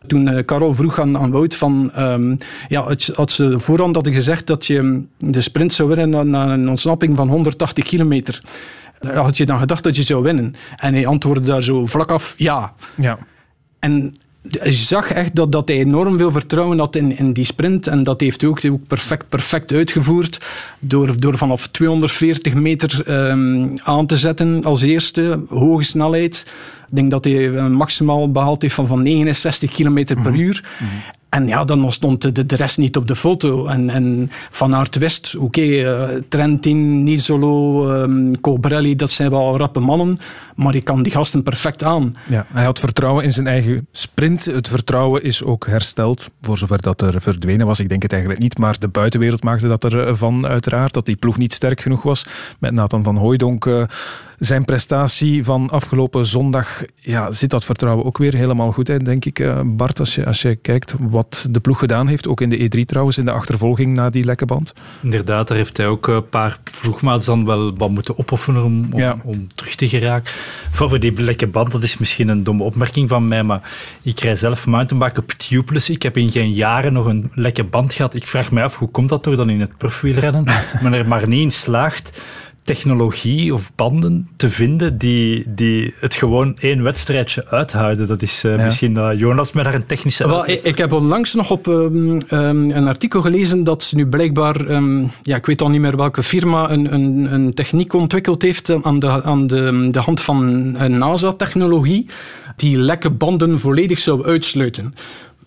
[0.07, 2.37] Toen eh, Karel vroeg aan, aan Wout van, ehm,
[2.69, 6.69] ja, het- had ze voorhand hadden gezegd dat je de sprint zou winnen na, een
[6.69, 8.43] ontsnapping van 180 kilometer.
[9.15, 10.55] Had je dan gedacht dat je zou winnen?
[10.77, 12.73] En hij antwoordde daar zo vlak af, ja.
[12.97, 13.19] Ja.
[13.79, 14.15] En
[14.51, 17.87] je zag echt dat, dat hij enorm veel vertrouwen had in, in die sprint.
[17.87, 20.45] En dat heeft hij ook, ook perfect, perfect uitgevoerd.
[20.79, 25.41] Door, door vanaf 240 meter ehm, aan te zetten als eerste.
[25.49, 26.47] Hoge snelheid.
[26.89, 30.65] Ik denk dat hij een maximaal behaald heeft van, van 69 km per uur.
[31.35, 33.67] En ja, dan stond de, de rest niet op de foto.
[33.67, 39.81] En, en Van Aert wist, oké, eh, Trentin, Nisolo, ehm Colbrelli, dat zijn wel rappe
[39.81, 40.19] mannen.
[40.55, 42.15] Maar ik kan die gasten perfect aan.
[42.29, 44.45] Ja, hij had vertrouwen in zijn eigen sprint.
[44.45, 47.81] Het vertrouwen is ook hersteld, voor zover dat er verdwenen was.
[47.81, 50.93] Ik denk het eigenlijk niet, maar de buitenwereld maakte dat ervan uiteraard.
[50.93, 52.27] Dat die ploeg niet sterk genoeg was.
[52.59, 53.67] Met Nathan van Hooijdonk.
[53.67, 53.83] eh,
[54.39, 59.25] zijn prestatie van afgelopen zondag, ja, zit dat vertrouwen ook weer helemaal goed in, denk
[59.25, 59.39] ik.
[59.39, 62.59] eh, Bart, als je, als je kijkt wat de ploeg gedaan heeft, ook in de
[62.59, 64.73] E3 trouwens, in de achtervolging na die lekke band.
[65.03, 69.01] Inderdaad, daar heeft hij ook een paar ploegmaats dan wel wat moeten opofferen om, om,
[69.01, 69.17] Ja.
[69.25, 70.33] om terug te geraken.
[70.71, 73.71] Voor voor die lekke band, dat is misschien een domme opmerking van mij, maar
[74.03, 75.91] ik rij zelf mountainbike op tubeless.
[75.91, 78.15] Ik heb in geen jaren nog een lekke band gehad.
[78.15, 80.45] Ik vraag me af, hoe komt dat toch dan in het profwielrennen?
[80.83, 82.23] Men er maar niet in slaagt
[82.65, 88.07] technologie of banden te vinden die, die het gewoon één wedstrijdje uithouden.
[88.07, 90.27] Dat is uh, misschien uh, Jonas met daar een technische...
[90.27, 94.71] Wel, ik, ik, heb onlangs nog op um, um, een artikel gelezen dat nu blijkbaar,
[94.71, 98.83] um, ja, ik weet al niet meer welke firma, een, een, een techniek ontwikkeld heeft
[98.83, 102.07] aan de, aan de, de hand van NASA-technologie
[102.57, 104.95] die lekke banden volledig zou uitsluiten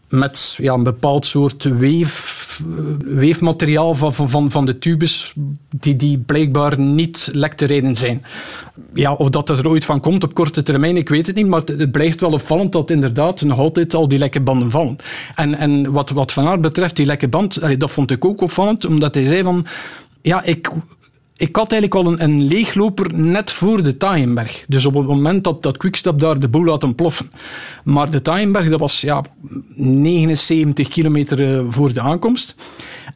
[0.10, 2.62] met ja, een bepaald soort weef,
[3.00, 5.34] weefmateriaal van, van, van de tubes
[5.70, 8.26] die, die blijkbaar niet lek te rijden zijn.
[8.94, 11.62] Ja, of dat er ooit van komt op korte termijn, ik weet het niet, maar
[11.66, 14.96] het blijft wel opvallend dat inderdaad nog altijd al die lekke banden vallen.
[15.36, 18.86] En, en wat, wat Van Aert betreft, die lekke band, dat vond ik ook opvallend,
[18.86, 19.66] omdat hij zei van
[20.22, 20.72] ja, ik
[21.38, 24.66] ik had eigenlijk al een, leegloper net voor de Taaienberg.
[24.68, 27.30] Dus op het moment dat, dat Quickstep daar de boel had ontploffen.
[27.84, 29.22] Maar de Taaienberg, dat was ja,
[29.76, 32.56] 79 kilometer eh, voor de aankomst.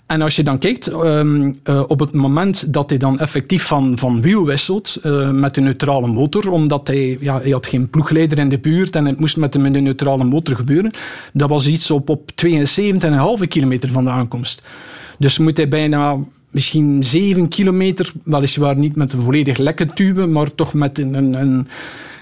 [0.05, 3.97] En als je dan kijkt, um, uh, op het moment dat hij dan effectief van,
[3.97, 8.37] van wiel wisselt uh, met een neutrale motor, omdat hij, ja, hij had geen ploegleider
[8.37, 10.91] in de buurt en het moest met in een neutrale motor gebeuren,
[11.33, 14.61] dat was iets op, op 72,5 kilometer van de aankomst.
[15.17, 16.17] Dus moet hij bijna
[16.51, 21.33] misschien 7 kilometer, weliswaar niet met een volledig lekke tube, maar toch met een, een,
[21.33, 21.67] een,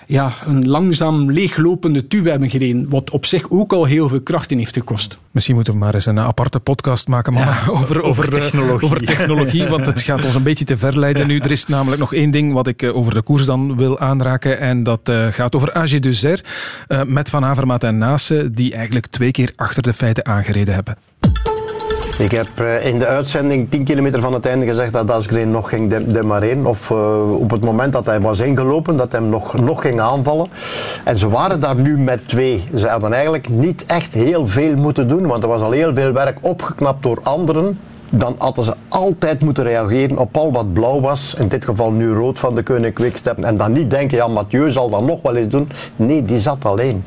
[0.05, 2.89] ja, een langzaam leeglopende tube hebben gereden.
[2.89, 5.17] Wat op zich ook al heel veel kracht in heeft gekost.
[5.31, 8.85] Misschien moeten we maar eens een aparte podcast maken ja, over, over, over, eh, technologie.
[8.85, 9.67] over technologie.
[9.67, 11.39] Want het gaat ons een beetje te ver leiden nu.
[11.39, 14.59] Er is namelijk nog één ding wat ik eh, over de koers dan wil aanraken.
[14.59, 16.43] En dat uh, gaat over AG Duzer
[17.05, 20.97] met Van Avermaat en Nase, die eigenlijk twee keer achter de feiten aangereden hebben.
[22.19, 25.69] Ik heb eh, in de uitzending 10 kilometer van het einde gezegd dat Asgreen nog
[25.69, 26.65] ging demareren.
[26.65, 30.47] Of uh, op het moment dat hij was ingelopen, dat hij nog, nog ging aanvallen.
[31.03, 32.63] En ze waren daar nu met twee.
[32.75, 36.11] Ze hadden eigenlijk niet echt heel veel moeten doen, want er was al heel veel
[36.11, 37.79] werk opgeknapt door anderen.
[38.09, 41.35] Dan hadden ze altijd moeten reageren op al wat blauw was.
[41.37, 43.43] In dit geval nu rood van de Koning Quickstep.
[43.43, 45.69] En dan niet denken, ja, Mathieu zal dat nog wel eens doen.
[45.95, 47.03] Nee, die zat alleen.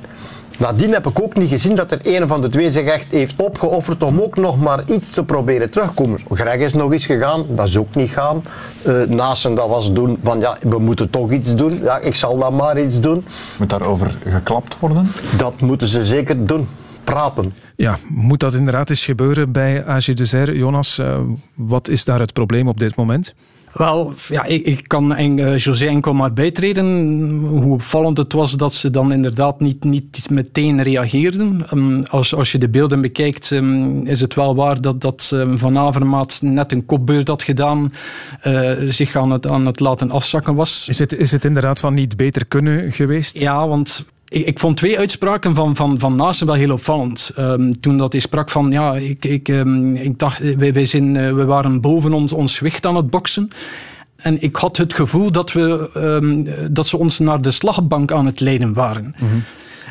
[0.59, 3.35] Nadien heb ik ook niet gezien dat er een van de twee zich echt heeft
[3.37, 6.21] opgeofferd om ook nog maar iets te proberen terugkomen.
[6.31, 8.43] Greg is nog eens gegaan, dat is ook niet gaan.
[8.87, 11.83] Uh, naast dat was doen van ja, we moeten toch iets doen.
[11.83, 13.25] Ja, ik zal dan maar iets doen.
[13.59, 15.13] Moet daarover geklapt worden?
[15.37, 16.69] Dat moeten ze zeker doen.
[17.05, 17.55] Praten.
[17.77, 20.57] Ja, moet dat inderdaad eens gebeuren bij AG Deser?
[20.57, 21.19] Jonas, uh,
[21.55, 23.35] wat is daar het probleem op dit moment?
[23.73, 26.87] Wel, ja, ik, ik kan en, uh, José enkel maar bijtreden.
[27.39, 31.67] Hoe opvallend het was dat ze dan inderdaad niet, niet meteen reageerden.
[31.73, 35.59] Um, als, als je de beelden bekijkt, um, is het wel waar dat, dat um,
[35.59, 37.93] Van Avermaat net een kopbeurt had gedaan,
[38.47, 40.89] uh, zich aan het, aan het laten afzakken was.
[40.89, 43.39] Is het, is het inderdaad van niet beter kunnen geweest?
[43.39, 47.33] Ja, want ik, ik, vond twee uitspraken van, van, van Naasten wel heel opvallend.
[47.39, 51.15] Um, toen dat hij sprak van, ja, ik, ik, um, ik dacht, wij, wij, zijn,
[51.15, 53.49] uh, we waren boven ons, ons gewicht aan het boksen.
[54.17, 58.27] En ik had het gevoel dat, we, um, dat ze ons naar de slagbank aan
[58.27, 59.15] het leiden waren.
[59.19, 59.43] Mm -hmm.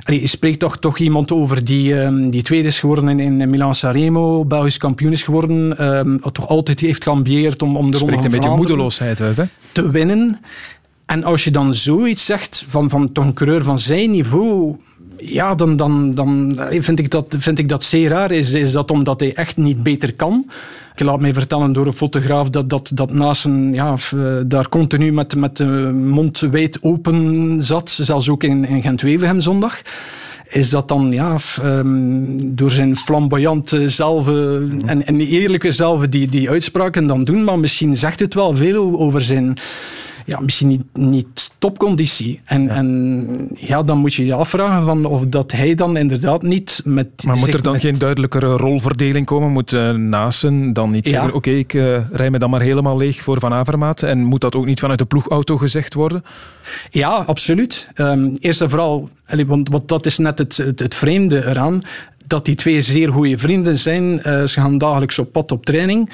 [0.03, 3.49] Allee, je spreekt toch, toch iemand over die, um, die tweede is geworden in, in
[3.49, 8.23] Milan Sanremo, Belgisch kampioen is geworden, um, toch altijd heeft geambieerd om, om de Spreekt
[8.23, 9.43] een beetje moedeloosheid uit, hè?
[9.71, 10.39] Te winnen.
[11.11, 14.75] En als je dan zoiets zegt van, van toch een coureur van zijn niveau,
[15.17, 18.31] ja, dan, dan, dan vind, ik dat, vind ik dat zeer raar.
[18.31, 20.49] Is, is dat omdat hij echt niet beter kan?
[20.95, 23.95] Ik laat mij vertellen door een fotograaf dat, dat, dat naast een, ja,
[24.45, 29.81] daar continu met, met de mond wijd open zat, zelfs ook in, in Gent-Wevergem zondag
[30.49, 36.49] is dat dan ja, um, door zijn flamboyante zelve en, en eerlijke zelve die, die
[36.49, 39.57] uitspraken dan doen, maar misschien zegt het wel veel over zijn
[40.25, 42.41] ja, misschien niet, niet topconditie.
[42.45, 42.69] En ja.
[42.69, 47.07] en ja, dan moet je je afvragen van of dat hij dan inderdaad niet met...
[47.25, 47.81] Maar moet er dan met...
[47.81, 49.51] geen duidelijkere rolverdeling komen?
[49.51, 51.11] Moet uh, dan niet ja.
[51.11, 54.03] zeggen, oké, okay, ik uh, rij me dan maar helemaal leeg voor Van Avermaat?
[54.03, 56.23] En moet dat ook niet vanuit de ploegauto gezegd worden?
[56.89, 57.89] Ja, absoluut.
[57.95, 59.09] Um, eerst en vooral,
[59.47, 61.81] want, want dat is net het, het, het vreemde eraan,
[62.27, 64.03] dat die twee zeer goede vrienden zijn.
[64.03, 66.09] Uh, ze gaan dagelijks op pad op training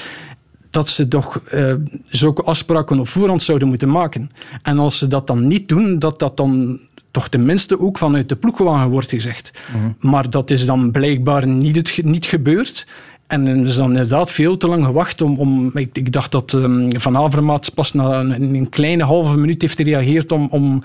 [0.69, 1.73] dat ze toch uh,
[2.07, 4.31] zulke afspraken op voorhand zouden moeten maken.
[4.61, 6.79] En als ze dat dan niet doen, dat dat dan
[7.11, 9.51] toch tenminste ook vanuit de ploegwagen wordt gezegd.
[9.73, 9.95] Mm -hmm.
[9.99, 12.87] Maar dat is dan blijkbaar niet, het, niet gebeurd.
[13.27, 15.39] En er is dan inderdaad veel te lang gewacht om...
[15.39, 19.61] om ik, ik dacht dat um, Van Avermaat pas na een, een, kleine halve minuut
[19.61, 20.83] heeft gereageerd om, om,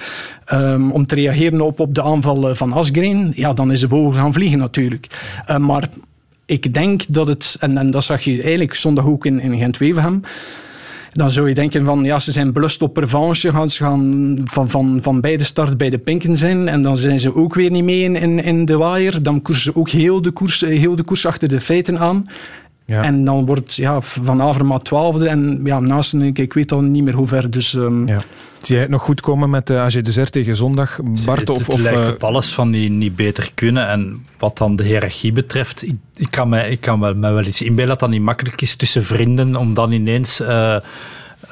[0.53, 3.33] um, om te reageren op, op de aanval van Asgreen.
[3.37, 5.07] Ja, dan is de vogel gaan vliegen natuurlijk.
[5.51, 5.89] Uh, maar
[6.47, 10.21] ik denk dat het, en, en dat zag je eigenlijk zondag ook in, in Gent-Wevergem,
[11.13, 14.71] dan zou je denken van, ja, ze zijn belust op revanche, gaan, ze gaan van,
[14.71, 17.71] van, van bij de start bij de pinken zijn en dan zijn ze ook weer
[17.71, 19.23] niet mee in, in, in de waaier.
[19.23, 22.25] Dan koersen ze ook heel de, koers, heel de koers achter de feiten aan.
[23.01, 25.29] En dan wordt ja, Van Avermaat twaalfde.
[25.29, 27.51] En ja, naast ik, ik weet al niet meer hoe ver.
[27.51, 28.21] Dus, um, ja.
[28.61, 31.51] Zie jij het nog goed komen met de AG Desert tegen zondag, Bart?
[31.51, 33.89] Of, het, het of, lijkt op alles van die niet beter kunnen.
[33.89, 37.45] En wat dan de hiërarchie betreft, ik, ik kan, me, ik kan me, me wel
[37.45, 40.41] iets inbeelden dat dat niet makkelijk is tussen vrienden om dan ineens...
[40.41, 40.77] Uh,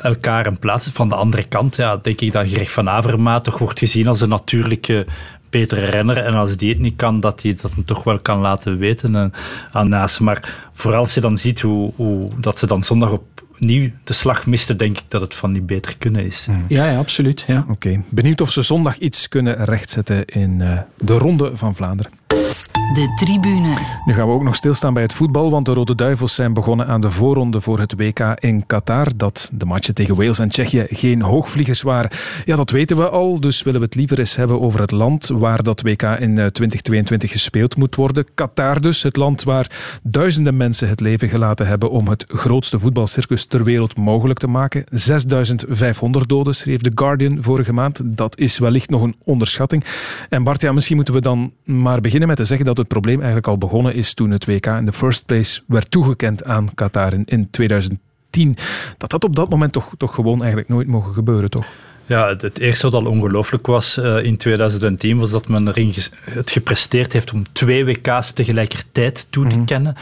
[0.03, 0.88] elkaar een plaats.
[0.93, 4.20] Van de andere kant ja, denk ik dat Greg van Avermaat toch wordt gezien als
[4.20, 5.07] een natuurlijke
[5.51, 6.16] betere renner.
[6.16, 9.16] En als die het niet kan, dat hij dat hem toch wel kan laten weten
[9.16, 9.32] en,
[9.72, 10.20] aan Naast.
[10.20, 14.46] Maar vooral als je dan ziet hoe, hoe dat ze dan zondag opnieuw de slag
[14.46, 16.46] misten, denk ik dat het van die beter kunnen is.
[16.68, 17.44] Ja, ja absoluut.
[17.46, 17.64] Ja.
[17.68, 18.03] Oké.
[18.09, 22.19] Benieuwd of ze zondag iets kunnen rechtzetten in uh, de Ronde van Vlaanderen.
[22.30, 23.74] De tribune.
[24.04, 26.86] Nu gaan we ook nog stilstaan bij het voetbal, want de Rode Duivels zijn begonnen
[26.86, 29.06] aan de voorronde voor het WK in Qatar.
[29.16, 32.10] Dat de matchen tegen Wales en Tsjechië geen hoogvliegers waren.
[32.44, 35.28] Ja, dat weten we al, dus willen we het liever eens hebben over het land
[35.28, 38.26] waar dat WK in 2022 gespeeld moet worden.
[38.34, 43.44] Qatar dus, het land waar duizenden mensen het leven gelaten hebben om het grootste voetbalcircus
[43.44, 44.84] ter wereld mogelijk te maken.
[44.90, 48.00] 6500 doden, schreef The Guardian vorige maand.
[48.04, 49.84] Dat is wellicht nog een onderschatting.
[50.28, 53.16] En Bart, ja, misschien moeten we dan maar beginnen met te zeggen dat het probleem
[53.16, 57.12] eigenlijk al begonnen is toen het WK in de first place werd toegekend aan Qatar
[57.12, 58.56] in, in 2010.
[58.98, 61.66] Dat dat op dat moment toch, toch gewoon eigenlijk nooit mogen gebeuren, toch?
[62.06, 66.50] Ja, het, eerste wat al ongelooflijk was uh, in 2010 was dat men erin het
[66.50, 69.66] gepresteerd heeft om twee WK's tegelijkertijd toe te mm -hmm.
[69.66, 69.96] kennen.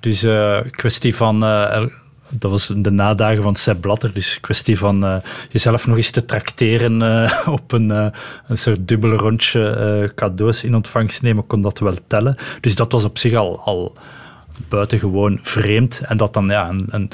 [0.00, 1.86] Dus uh, kwestie van uh,
[2.38, 4.12] dat was de nadagen van Seb Blatter.
[4.14, 5.16] Dus kwestie van uh,
[5.50, 8.06] jezelf nog eens te trakteren uh, op een, uh,
[8.46, 12.36] een soort dubbele rondje cadeaus in ontvangst nemen, kon dat wel tellen.
[12.60, 13.96] Dus dat was op zich al, al
[14.68, 16.00] buitengewoon vreemd.
[16.04, 17.08] En dat dan, ja, en,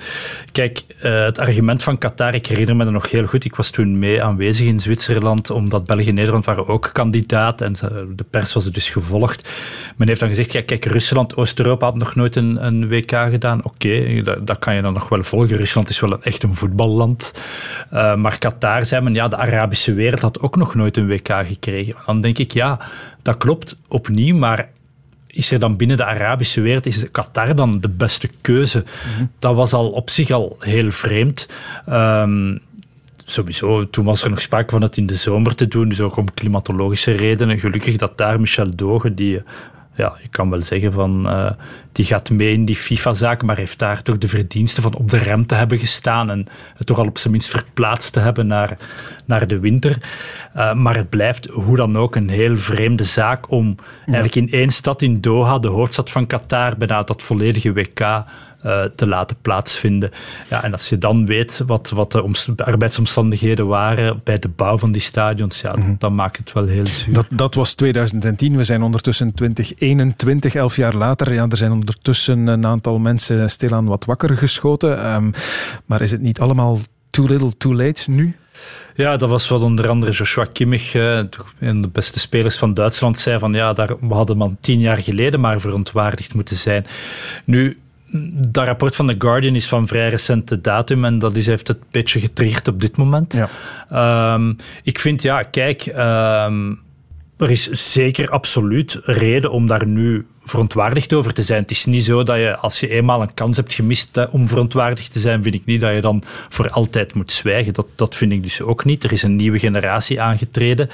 [0.52, 3.44] kijk, uh, het argument van Qatar, ik herinner me dat nog heel goed.
[3.44, 7.72] Ik was toen mee aanwezig in Zwitserland, omdat België en Nederland waren ook kandidaat en
[8.16, 9.48] de pers was dus gevolgd.
[9.96, 13.64] Men heeft dan gezegd, ja, kijk, Rusland, Oost-Europa had nog nooit een, WK gedaan.
[13.64, 15.56] Oké, dat, kan je dan nog wel volgen.
[15.56, 17.32] Rusland is wel een, echt een voetballand.
[17.92, 21.32] Uh, maar Qatar zei men, ja, de Arabische wereld had ook nog nooit een WK
[21.46, 21.94] gekregen.
[22.06, 22.78] Dan denk ik, ja,
[23.22, 24.68] dat klopt opnieuw, maar
[25.30, 28.78] is er dan binnen de Arabische wereld, is Qatar dan de beste keuze?
[28.78, 29.30] Mm -hmm.
[29.38, 31.48] Dat was al op zich al heel vreemd.
[31.88, 32.60] Um,
[33.24, 36.16] sowieso, toen was er nog sprake van het in de zomer te doen, dus ook
[36.16, 37.58] om klimatologische redenen.
[37.58, 39.42] Gelukkig dat daar Michel Doge, die
[39.98, 41.50] ja, je kan wel zeggen van uh,
[41.92, 45.18] die gaat mee in die FIFA-zaak, maar heeft daar toch de verdiensten van op de
[45.18, 46.46] rem te hebben gestaan en
[46.76, 48.76] het toch al op zijn minst verplaatst te hebben naar,
[49.24, 49.96] naar de winter.
[50.56, 54.12] Uh, maar het blijft hoe dan ook een heel vreemde zaak om ja.
[54.12, 58.24] eigenlijk in één stad in Doha, de hoofdstad van Qatar, bijna dat volledige WK
[58.64, 60.10] uh, te laten plaatsvinden.
[60.50, 64.78] Ja, en als je dan weet wat, wat de, de, arbeidsomstandigheden waren bij de bouw
[64.78, 65.96] van die stadions, ja, mm -hmm.
[65.98, 67.14] dan maakt het wel heel zuur.
[67.14, 68.56] Dat, dat was 2010.
[68.56, 71.34] We zijn ondertussen 2021, elf jaar later.
[71.34, 75.14] Ja, er zijn ondertussen een aantal mensen stilaan wat wakker geschoten.
[75.14, 75.32] Um,
[75.84, 76.78] maar is het niet allemaal
[77.10, 78.36] too little, too late nu?
[78.94, 81.28] Ja, dat was wat onder andere Joshua Kimmich, een
[81.58, 85.02] van de beste spelers van Duitsland, zei van ja, daar, we hadden man tien jaar
[85.02, 86.86] geleden maar verontwaardigd moeten zijn.
[87.44, 87.78] Nu,
[88.32, 91.76] dat rapport van The Guardian is van vrij recente datum en dat is, heeft het
[91.76, 93.40] een beetje getriggerd op dit moment.
[93.90, 94.34] Ja.
[94.34, 96.80] Um, ik vind, ja, kijk, um,
[97.38, 101.62] er is zeker absoluut reden om daar nu verontwaardigd over te zijn.
[101.62, 105.12] Het is niet zo dat je, als je eenmaal een kans hebt gemist om verontwaardigd
[105.12, 107.72] te zijn, vind ik niet dat je dan voor altijd moet zwijgen.
[107.72, 109.04] Dat, dat vind ik dus ook niet.
[109.04, 110.90] Er is een nieuwe generatie aangetreden.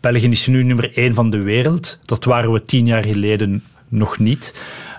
[0.00, 1.98] België is nu nummer één van de wereld.
[2.04, 4.54] Dat waren we tien jaar geleden nog niet.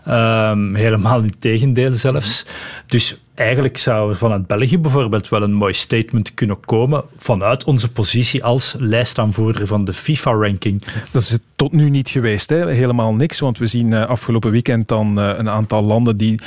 [0.10, 2.46] Um, helemaal in tegendeel zelfs.
[2.86, 7.92] Dus eigenlijk zou er vanuit België bijvoorbeeld wel een mooi statement kunnen komen vanuit onze
[7.92, 10.84] positie als lijstaanvoerder van de FIFA-ranking.
[11.12, 12.72] Dat is het tot nu niet geweest, hè?
[12.72, 13.40] helemaal niks.
[13.40, 16.40] Want we zien uh, afgelopen weekend dan uh, een aantal landen die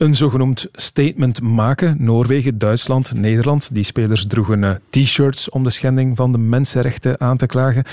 [0.00, 1.96] een zogenoemd statement maken.
[1.98, 3.74] Noorwegen, Duitsland, Nederland.
[3.74, 7.84] Die spelers droegen uh, t-shirts om de schending van de mensenrechten aan te klagen.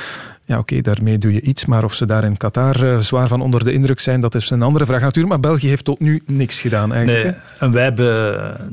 [0.46, 1.66] Ja, oké, okay, daarmee doe je iets.
[1.66, 4.50] Maar of ze daar in Qatar uh, zwaar van onder de indruk zijn, dat is
[4.50, 5.34] een andere vraag natuurlijk.
[5.34, 7.24] Maar België heeft tot nu niks gedaan eigenlijk.
[7.24, 8.16] Nee, en wij hebben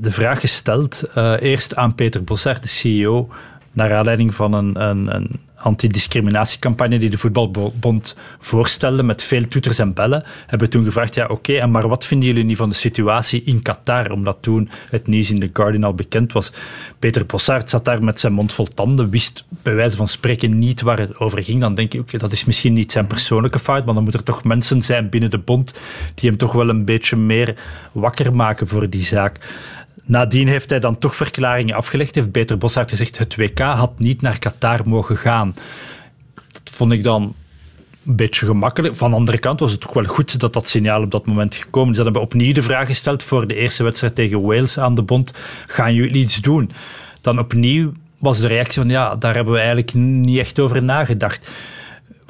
[0.00, 3.28] de vraag gesteld, uh, eerst aan Peter Bossart, de CEO,
[3.74, 9.92] naar aanleiding van een, een, een antidiscriminatiecampagne die de Voetbalbond voorstelde met veel toeters en
[9.92, 13.62] bellen, hebben toen gevraagd, ja oké, maar wat vinden jullie nu van de situatie in
[13.62, 14.10] Qatar?
[14.10, 16.52] Omdat toen het nieuws in The Guardian al bekend was.
[16.98, 20.80] Peter Bossard zat daar met zijn mond vol tanden, wist bij wijze van spreken niet
[20.80, 21.60] waar het over ging.
[21.60, 24.26] Dan denk je, oké, dat is misschien niet zijn persoonlijke fout, maar dan moeten er
[24.26, 25.74] toch mensen zijn binnen de bond
[26.14, 27.54] die hem toch wel een beetje meer
[27.92, 29.38] wakker maken voor die zaak.
[30.04, 32.14] Nadien heeft hij dan toch verklaringen afgelegd.
[32.14, 35.54] Heeft Peter Boshart gezegd: het WK had niet naar Qatar mogen gaan.
[36.34, 37.34] Dat vond ik dan
[38.06, 38.96] een beetje gemakkelijk.
[38.96, 41.54] Van de andere kant was het toch wel goed dat dat signaal op dat moment
[41.54, 41.96] gekomen is.
[41.96, 45.32] Ze hebben opnieuw de vraag gesteld voor de eerste wedstrijd tegen Wales aan de bond.
[45.66, 46.70] Gaan jullie iets doen?
[47.20, 51.50] Dan opnieuw was de reactie van ja, daar hebben we eigenlijk niet echt over nagedacht.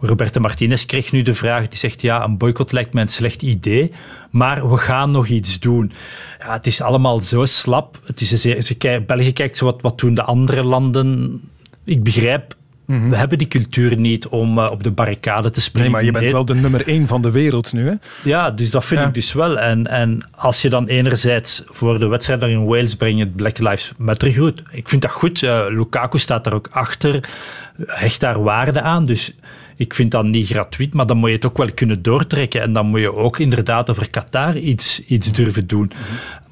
[0.07, 3.43] Roberto Martinez kreeg nu de vraag, die zegt ja, een boycott lijkt me een slecht
[3.43, 3.93] idee,
[4.31, 5.93] maar we gaan nog iets doen.
[6.39, 8.01] Ja, het is allemaal zo slap.
[8.05, 11.41] Het is een, België kijkt zo wat, wat doen de andere landen.
[11.85, 13.09] Ik begrijp Mhm.
[13.09, 15.93] We hebben die cultuur niet om uh, op de barricade te springen.
[15.93, 17.87] Nee, maar je bent wel de nummer één van de wereld nu.
[17.89, 17.95] Hè?
[18.23, 19.59] Ja, dus dat vind ik dus wel.
[19.59, 23.93] En, en als je dan enerzijds voor de wedstrijd daar in Wales brengt Black Lives
[23.97, 24.63] Matter goed.
[24.71, 25.43] Ik vind dat goed.
[25.43, 27.29] Uh, Lukaku staat daar ook achter.
[27.87, 29.05] Hecht daar waarde aan.
[29.05, 29.33] Dus
[29.77, 32.61] ik vind dat niet gratuit, maar dan moet je het ook wel kunnen doortrekken.
[32.63, 35.87] En dan moet je ook inderdaad over Qatar iets, iets durven doen.
[35.93, 35.99] Mhm.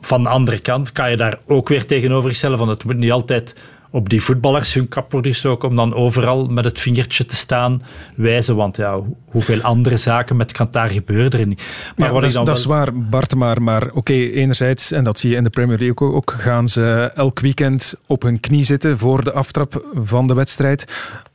[0.00, 3.12] Van de andere kant kan je daar ook weer tegenover stellen van het moet niet
[3.12, 3.56] altijd
[3.92, 7.82] op die voetballers hun kap wordt ook om dan overal met het vingertje te staan
[8.14, 8.56] wijzen.
[8.56, 11.62] Want ja, hoeveel andere zaken met Qatar gebeuren er niet.
[11.96, 13.34] Maar ja, wat dat, dan dat is waar, Bart.
[13.34, 17.10] Maar, maar oké, enerzijds, en dat zie je in de Premier League ook, gaan ze
[17.14, 20.84] elk weekend op hun knie zitten voor de aftrap van de wedstrijd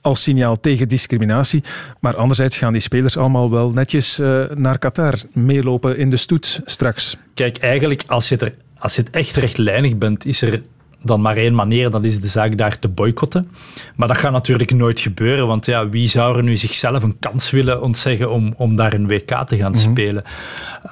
[0.02, 1.64] als signaal tegen discriminatie.
[2.00, 6.62] Maar anderzijds gaan die spelers allemaal wel netjes uh, naar Qatar meelopen in de stoet
[6.66, 7.18] straks.
[7.34, 10.62] Kijk, eigenlijk als je, er, als je het echt rechtlijnig bent, is er
[11.08, 13.52] dan maar één manier, dat is de zaak daar te boycotten.
[13.96, 17.50] Maar dat gaat natuurlijk nooit gebeuren, want ja, wie zou er nu zichzelf een kans
[17.50, 19.80] willen ontzeggen om, om daar een WK te gaan mhm.
[19.80, 20.24] spelen?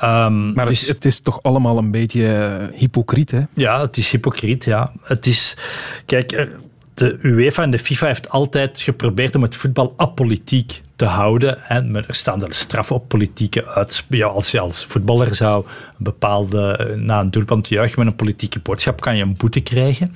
[0.04, 3.42] Um, maar dus, het, is toch allemaal een beetje eh, hypocriet, hè?
[3.54, 4.92] Ja, het is hypocriet, ja.
[5.02, 5.58] Het is...
[6.06, 6.50] Kijk,
[6.96, 11.64] de UEFA en de FIFA heeft altijd geprobeerd om het voetbal apolitiek te houden.
[11.64, 14.06] En er staan zelfs straffen op politieke uit.
[14.10, 18.60] Ja, als je als voetballer zou een bepaalde, na een doelpunt juichen met een politieke
[18.60, 20.16] boodschap, kan je een boete krijgen.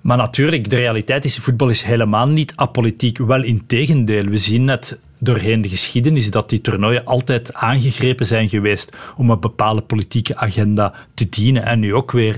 [0.00, 3.18] Maar natuurlijk, de realiteit is, voetbal is helemaal niet apolitiek.
[3.18, 4.24] Wel in tegendeel.
[4.24, 9.40] We zien net doorheen de geschiedenis dat die toernooien altijd aangegrepen zijn geweest om een
[9.40, 11.64] bepaalde politieke agenda te dienen.
[11.64, 12.36] En nu ook weer.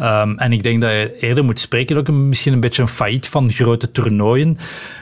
[0.00, 3.28] Um, en ik denk dat je eerder moet spreken, ook misschien een beetje een failliet
[3.28, 4.58] van grote toernooien.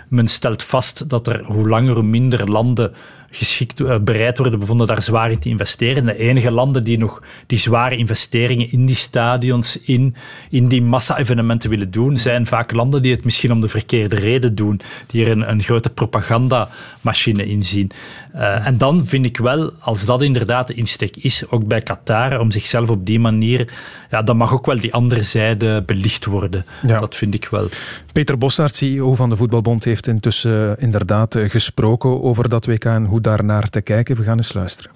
[0.09, 2.93] Men stelt vast dat er hoe langer hoe minder landen
[3.33, 6.05] geschikt uh, bereid worden bevonden daar zwaar in te investeren.
[6.05, 10.15] De enige landen die nog die zware investeringen in die stadions, in,
[10.51, 14.55] in die massa-evenementen willen doen, zijn vaak landen die het misschien om de verkeerde reden
[14.55, 17.91] doen, die er een, een grote propagandamachine in zien.
[18.35, 22.41] Uh, en dan vind ik wel, als dat inderdaad de insteek is, ook bij Qatar,
[22.41, 23.73] om zichzelf op die manier,
[24.11, 26.67] ja, dan mag ook wel die andere zijde belicht worden.
[26.87, 26.99] Ja.
[26.99, 27.69] Dat vind ik wel.
[28.13, 33.21] Peter Bossaert, CEO van de Voetbalbond, heeft intussen inderdaad gesproken over dat WK en hoe
[33.21, 34.17] daarnaar te kijken.
[34.17, 34.93] We gaan eens luisteren.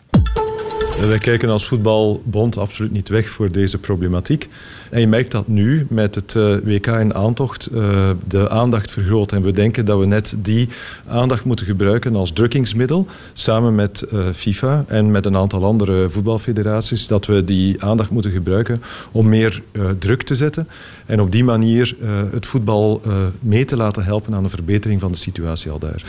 [1.00, 4.48] Wij kijken als voetbalbond absoluut niet weg voor deze problematiek.
[4.90, 9.32] En je merkt dat nu met het eh, WK in aantocht uh, de aandacht vergroot.
[9.32, 10.68] En we denken dat we net die
[11.08, 17.06] aandacht moeten gebruiken als drukkingsmiddel, samen met uh, FIFA en met een aantal andere voetbalfederaties,
[17.06, 18.82] dat we die aandacht moeten gebruiken
[19.12, 19.62] om meer
[19.98, 20.68] druk te zetten
[21.06, 21.96] en op die manier
[22.32, 23.02] het voetbal
[23.40, 26.02] mee te laten helpen aan de verbetering van de situatie al daar.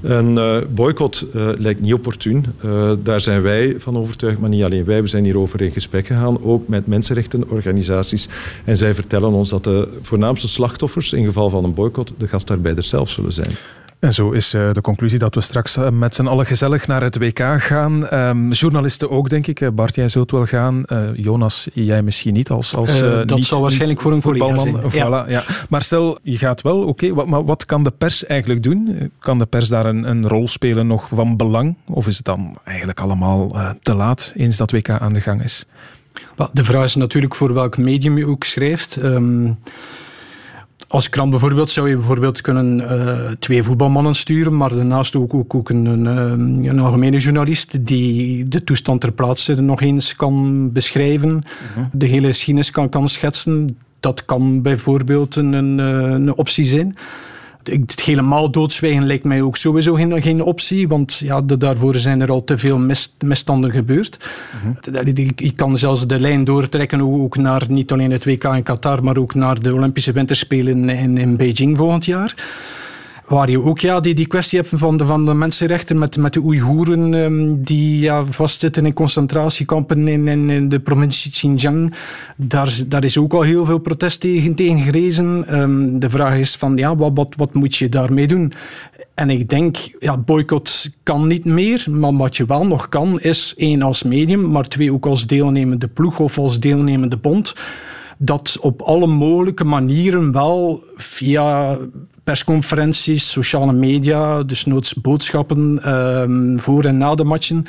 [0.00, 1.26] Een boycott
[1.58, 2.46] lijkt niet opportun.
[3.02, 5.02] daar zijn wij van overtuigd, maar niet alleen wij.
[5.02, 8.21] We zijn hierover in gesprek gegaan, ook met mensenrechtenorganisaties
[8.64, 12.88] en zij vertellen ons dat de voornaamste slachtoffers in geval van een boycott de gastarbeiders
[12.88, 13.56] zelf zullen zijn.
[14.02, 17.02] En zo is eh, de conclusie dat we straks eh, met z'n allen gezellig naar
[17.02, 18.14] het WK gaan.
[18.14, 19.60] Um, journalisten ook, denk ik.
[19.60, 20.82] Eh, Bart, jij zult wel gaan.
[20.86, 24.80] Uh, Jonas, jij misschien niet als, als uh, Dat niet, zal waarschijnlijk voor een voetbalman.
[24.90, 25.42] Voilà, ja.
[25.68, 27.14] Maar stel, je gaat wel, oké.
[27.14, 29.10] wat, maar wat kan de pers eigenlijk doen?
[29.18, 31.76] Kan de pers daar een, een rol spelen nog van belang?
[31.86, 35.66] Of is het dan eigenlijk allemaal te laat, eens dat WK aan de gang is?
[36.52, 39.02] De vraag is natuurlijk voor welk medium je ook schrijft.
[39.02, 39.58] Um,
[40.92, 45.54] als krant bijvoorbeeld zou je bijvoorbeeld kunnen uh, twee voetbalmannen sturen, maar daarnaast ook, ook,
[45.54, 50.72] ook een, een, eh, een, algemene journalist die de toestand ter plaatse nog eens kan
[50.72, 51.86] beschrijven, mhm.
[51.92, 53.76] de hele geschiedenis kan, kan schetsen.
[54.00, 56.96] Dat kan bijvoorbeeld een, een, eh, een optie zijn
[57.64, 62.30] het helemaal doodzwijgen lijkt mij ook sowieso geen, geen optie, want ja, daarvoor zijn er
[62.30, 62.78] al te veel
[63.18, 64.16] misstanden gebeurd.
[64.64, 64.76] Mm
[65.36, 69.16] Je kan zelfs de lijn doortrekken ook naar niet alleen het WK in Qatar, maar
[69.16, 72.34] ook naar de Olympische Winterspelen in, in Beijing volgend jaar.
[73.26, 76.32] Waar je ook ja, die, die kwestie hebt van de, van de mensenrechten met, met
[76.32, 81.94] de Oeigoeren um, die ja, vastzitten in concentratiekampen in, in, de provincie Xinjiang.
[82.36, 85.60] Daar, daar is ook al heel veel protest tegen, tegen gerezen.
[85.60, 88.52] Um, de vraag is van ja, wat, wat, wat moet je daarmee doen?
[89.14, 93.54] En ik denk, ja, boycott kan niet meer, maar wat je wel nog kan is
[93.56, 97.54] één als medium, maar twee ook als deelnemende ploeg of als deelnemende bond
[98.18, 101.78] dat op alle mogelijke manieren wel via
[102.24, 107.66] persconferenties, sociale media, dus noods boodschappen ehm, voor en na de matchen,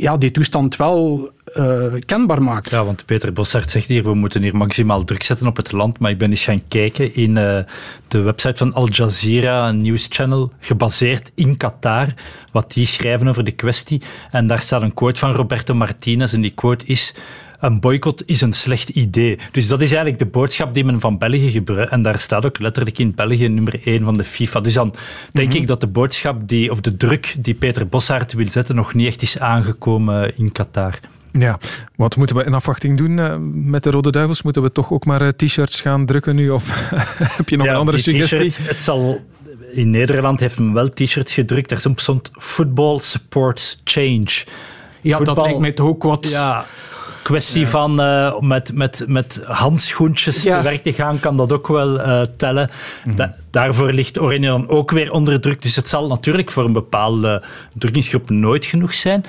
[0.00, 2.70] ja, die toestand wel uh, kenbaar maakt.
[2.70, 5.98] Ja, want Peter Bossart zegt hier, we moeten hier maximaal druk zetten op het land,
[5.98, 7.58] maar ik ben eens gaan kijken in uh,
[8.08, 12.14] de website van Al Jazeera, een news channel, gebaseerd in Qatar,
[12.52, 14.02] wat die schrijven over de kwestie.
[14.30, 17.14] En daar staat een quote van Roberto Martinez en die quote is
[17.60, 19.38] een boycott is een slecht idee.
[19.52, 21.90] Dus dat is eigenlijk de boodschap die men van België gebruikt.
[21.90, 24.60] En daar staat ook letterlijk in België nummer 1 van de FIFA.
[24.60, 24.94] Dus dan
[25.32, 25.56] denk mhm.
[25.56, 29.06] ik dat de boodschap die, of de druk die Peter Bossaert wil zetten nog niet
[29.06, 30.98] echt is aangekomen in Qatar.
[31.32, 31.58] Ja,
[31.96, 34.42] wat moeten we in afwachting doen uh, met de Rode Duivels?
[34.42, 36.50] Moeten we toch ook maar uh, t-shirts gaan drukken nu?
[36.50, 36.90] Of
[37.36, 38.64] heb je nog een andere suggestie?
[38.66, 39.24] Het zal,
[39.72, 41.68] in Nederland heeft men wel t-shirts gedrukt.
[41.68, 44.44] Daar stond Football Support Change.
[45.00, 46.30] Ja, dat lijkt mij toch ook wat...
[46.30, 46.64] Ja,
[47.22, 51.98] kwestie van uh, met, met, met handschoentjes te werk te gaan, kan dat ook wel
[51.98, 52.70] uh, tellen.
[53.04, 53.28] Mhm.
[53.50, 55.62] daarvoor ligt Oranje dan ook weer onder druk.
[55.62, 57.42] Dus het zal natuurlijk voor een bepaalde
[57.72, 59.24] drukkingsgroep nooit genoeg zijn.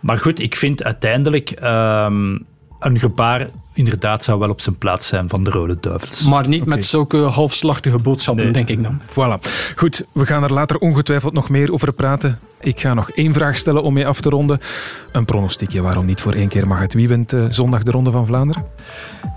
[0.00, 2.46] Maar goed, ik vind uiteindelijk um,
[2.80, 6.22] een gebaar inderdaad zou wel op zijn plaats zijn van de Rode Duivels.
[6.22, 9.00] Maar niet met zulke halfslachtige boodschappen, denk ik dan.
[9.00, 9.50] Voilà.
[9.76, 12.38] Goed, we gaan er later ongetwijfeld nog meer over praten.
[12.60, 14.60] Ik ga nog één vraag stellen om mee af te ronden.
[15.12, 16.94] Een pronostiekje, waarom niet voor één keer mag het?
[16.94, 18.64] Wie wint uh, zondag de Ronde van Vlaanderen?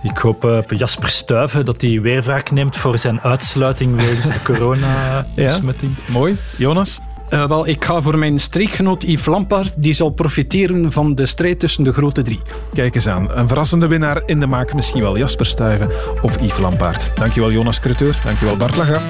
[0.03, 4.41] Ik hoop uh, Jasper Stuyven dat hij weer wraak neemt voor zijn uitsluiting wegens de
[4.53, 5.91] corona-besmetting.
[6.05, 6.37] Ja, mooi.
[6.57, 6.99] Jonas?
[7.29, 9.73] Uh, wel, ik ga voor mijn streekgenoot Yves Lampaard.
[9.75, 12.41] Die zal profiteren van de strijd tussen de grote drie.
[12.73, 13.31] Kijk eens aan.
[13.31, 14.73] Een verrassende winnaar in de maak.
[14.73, 15.89] Misschien wel Jasper Stuyven
[16.21, 17.11] of Yves Lampaard.
[17.15, 18.19] Dankjewel Jonas Creteur.
[18.23, 19.01] Dankjewel Bart Laga.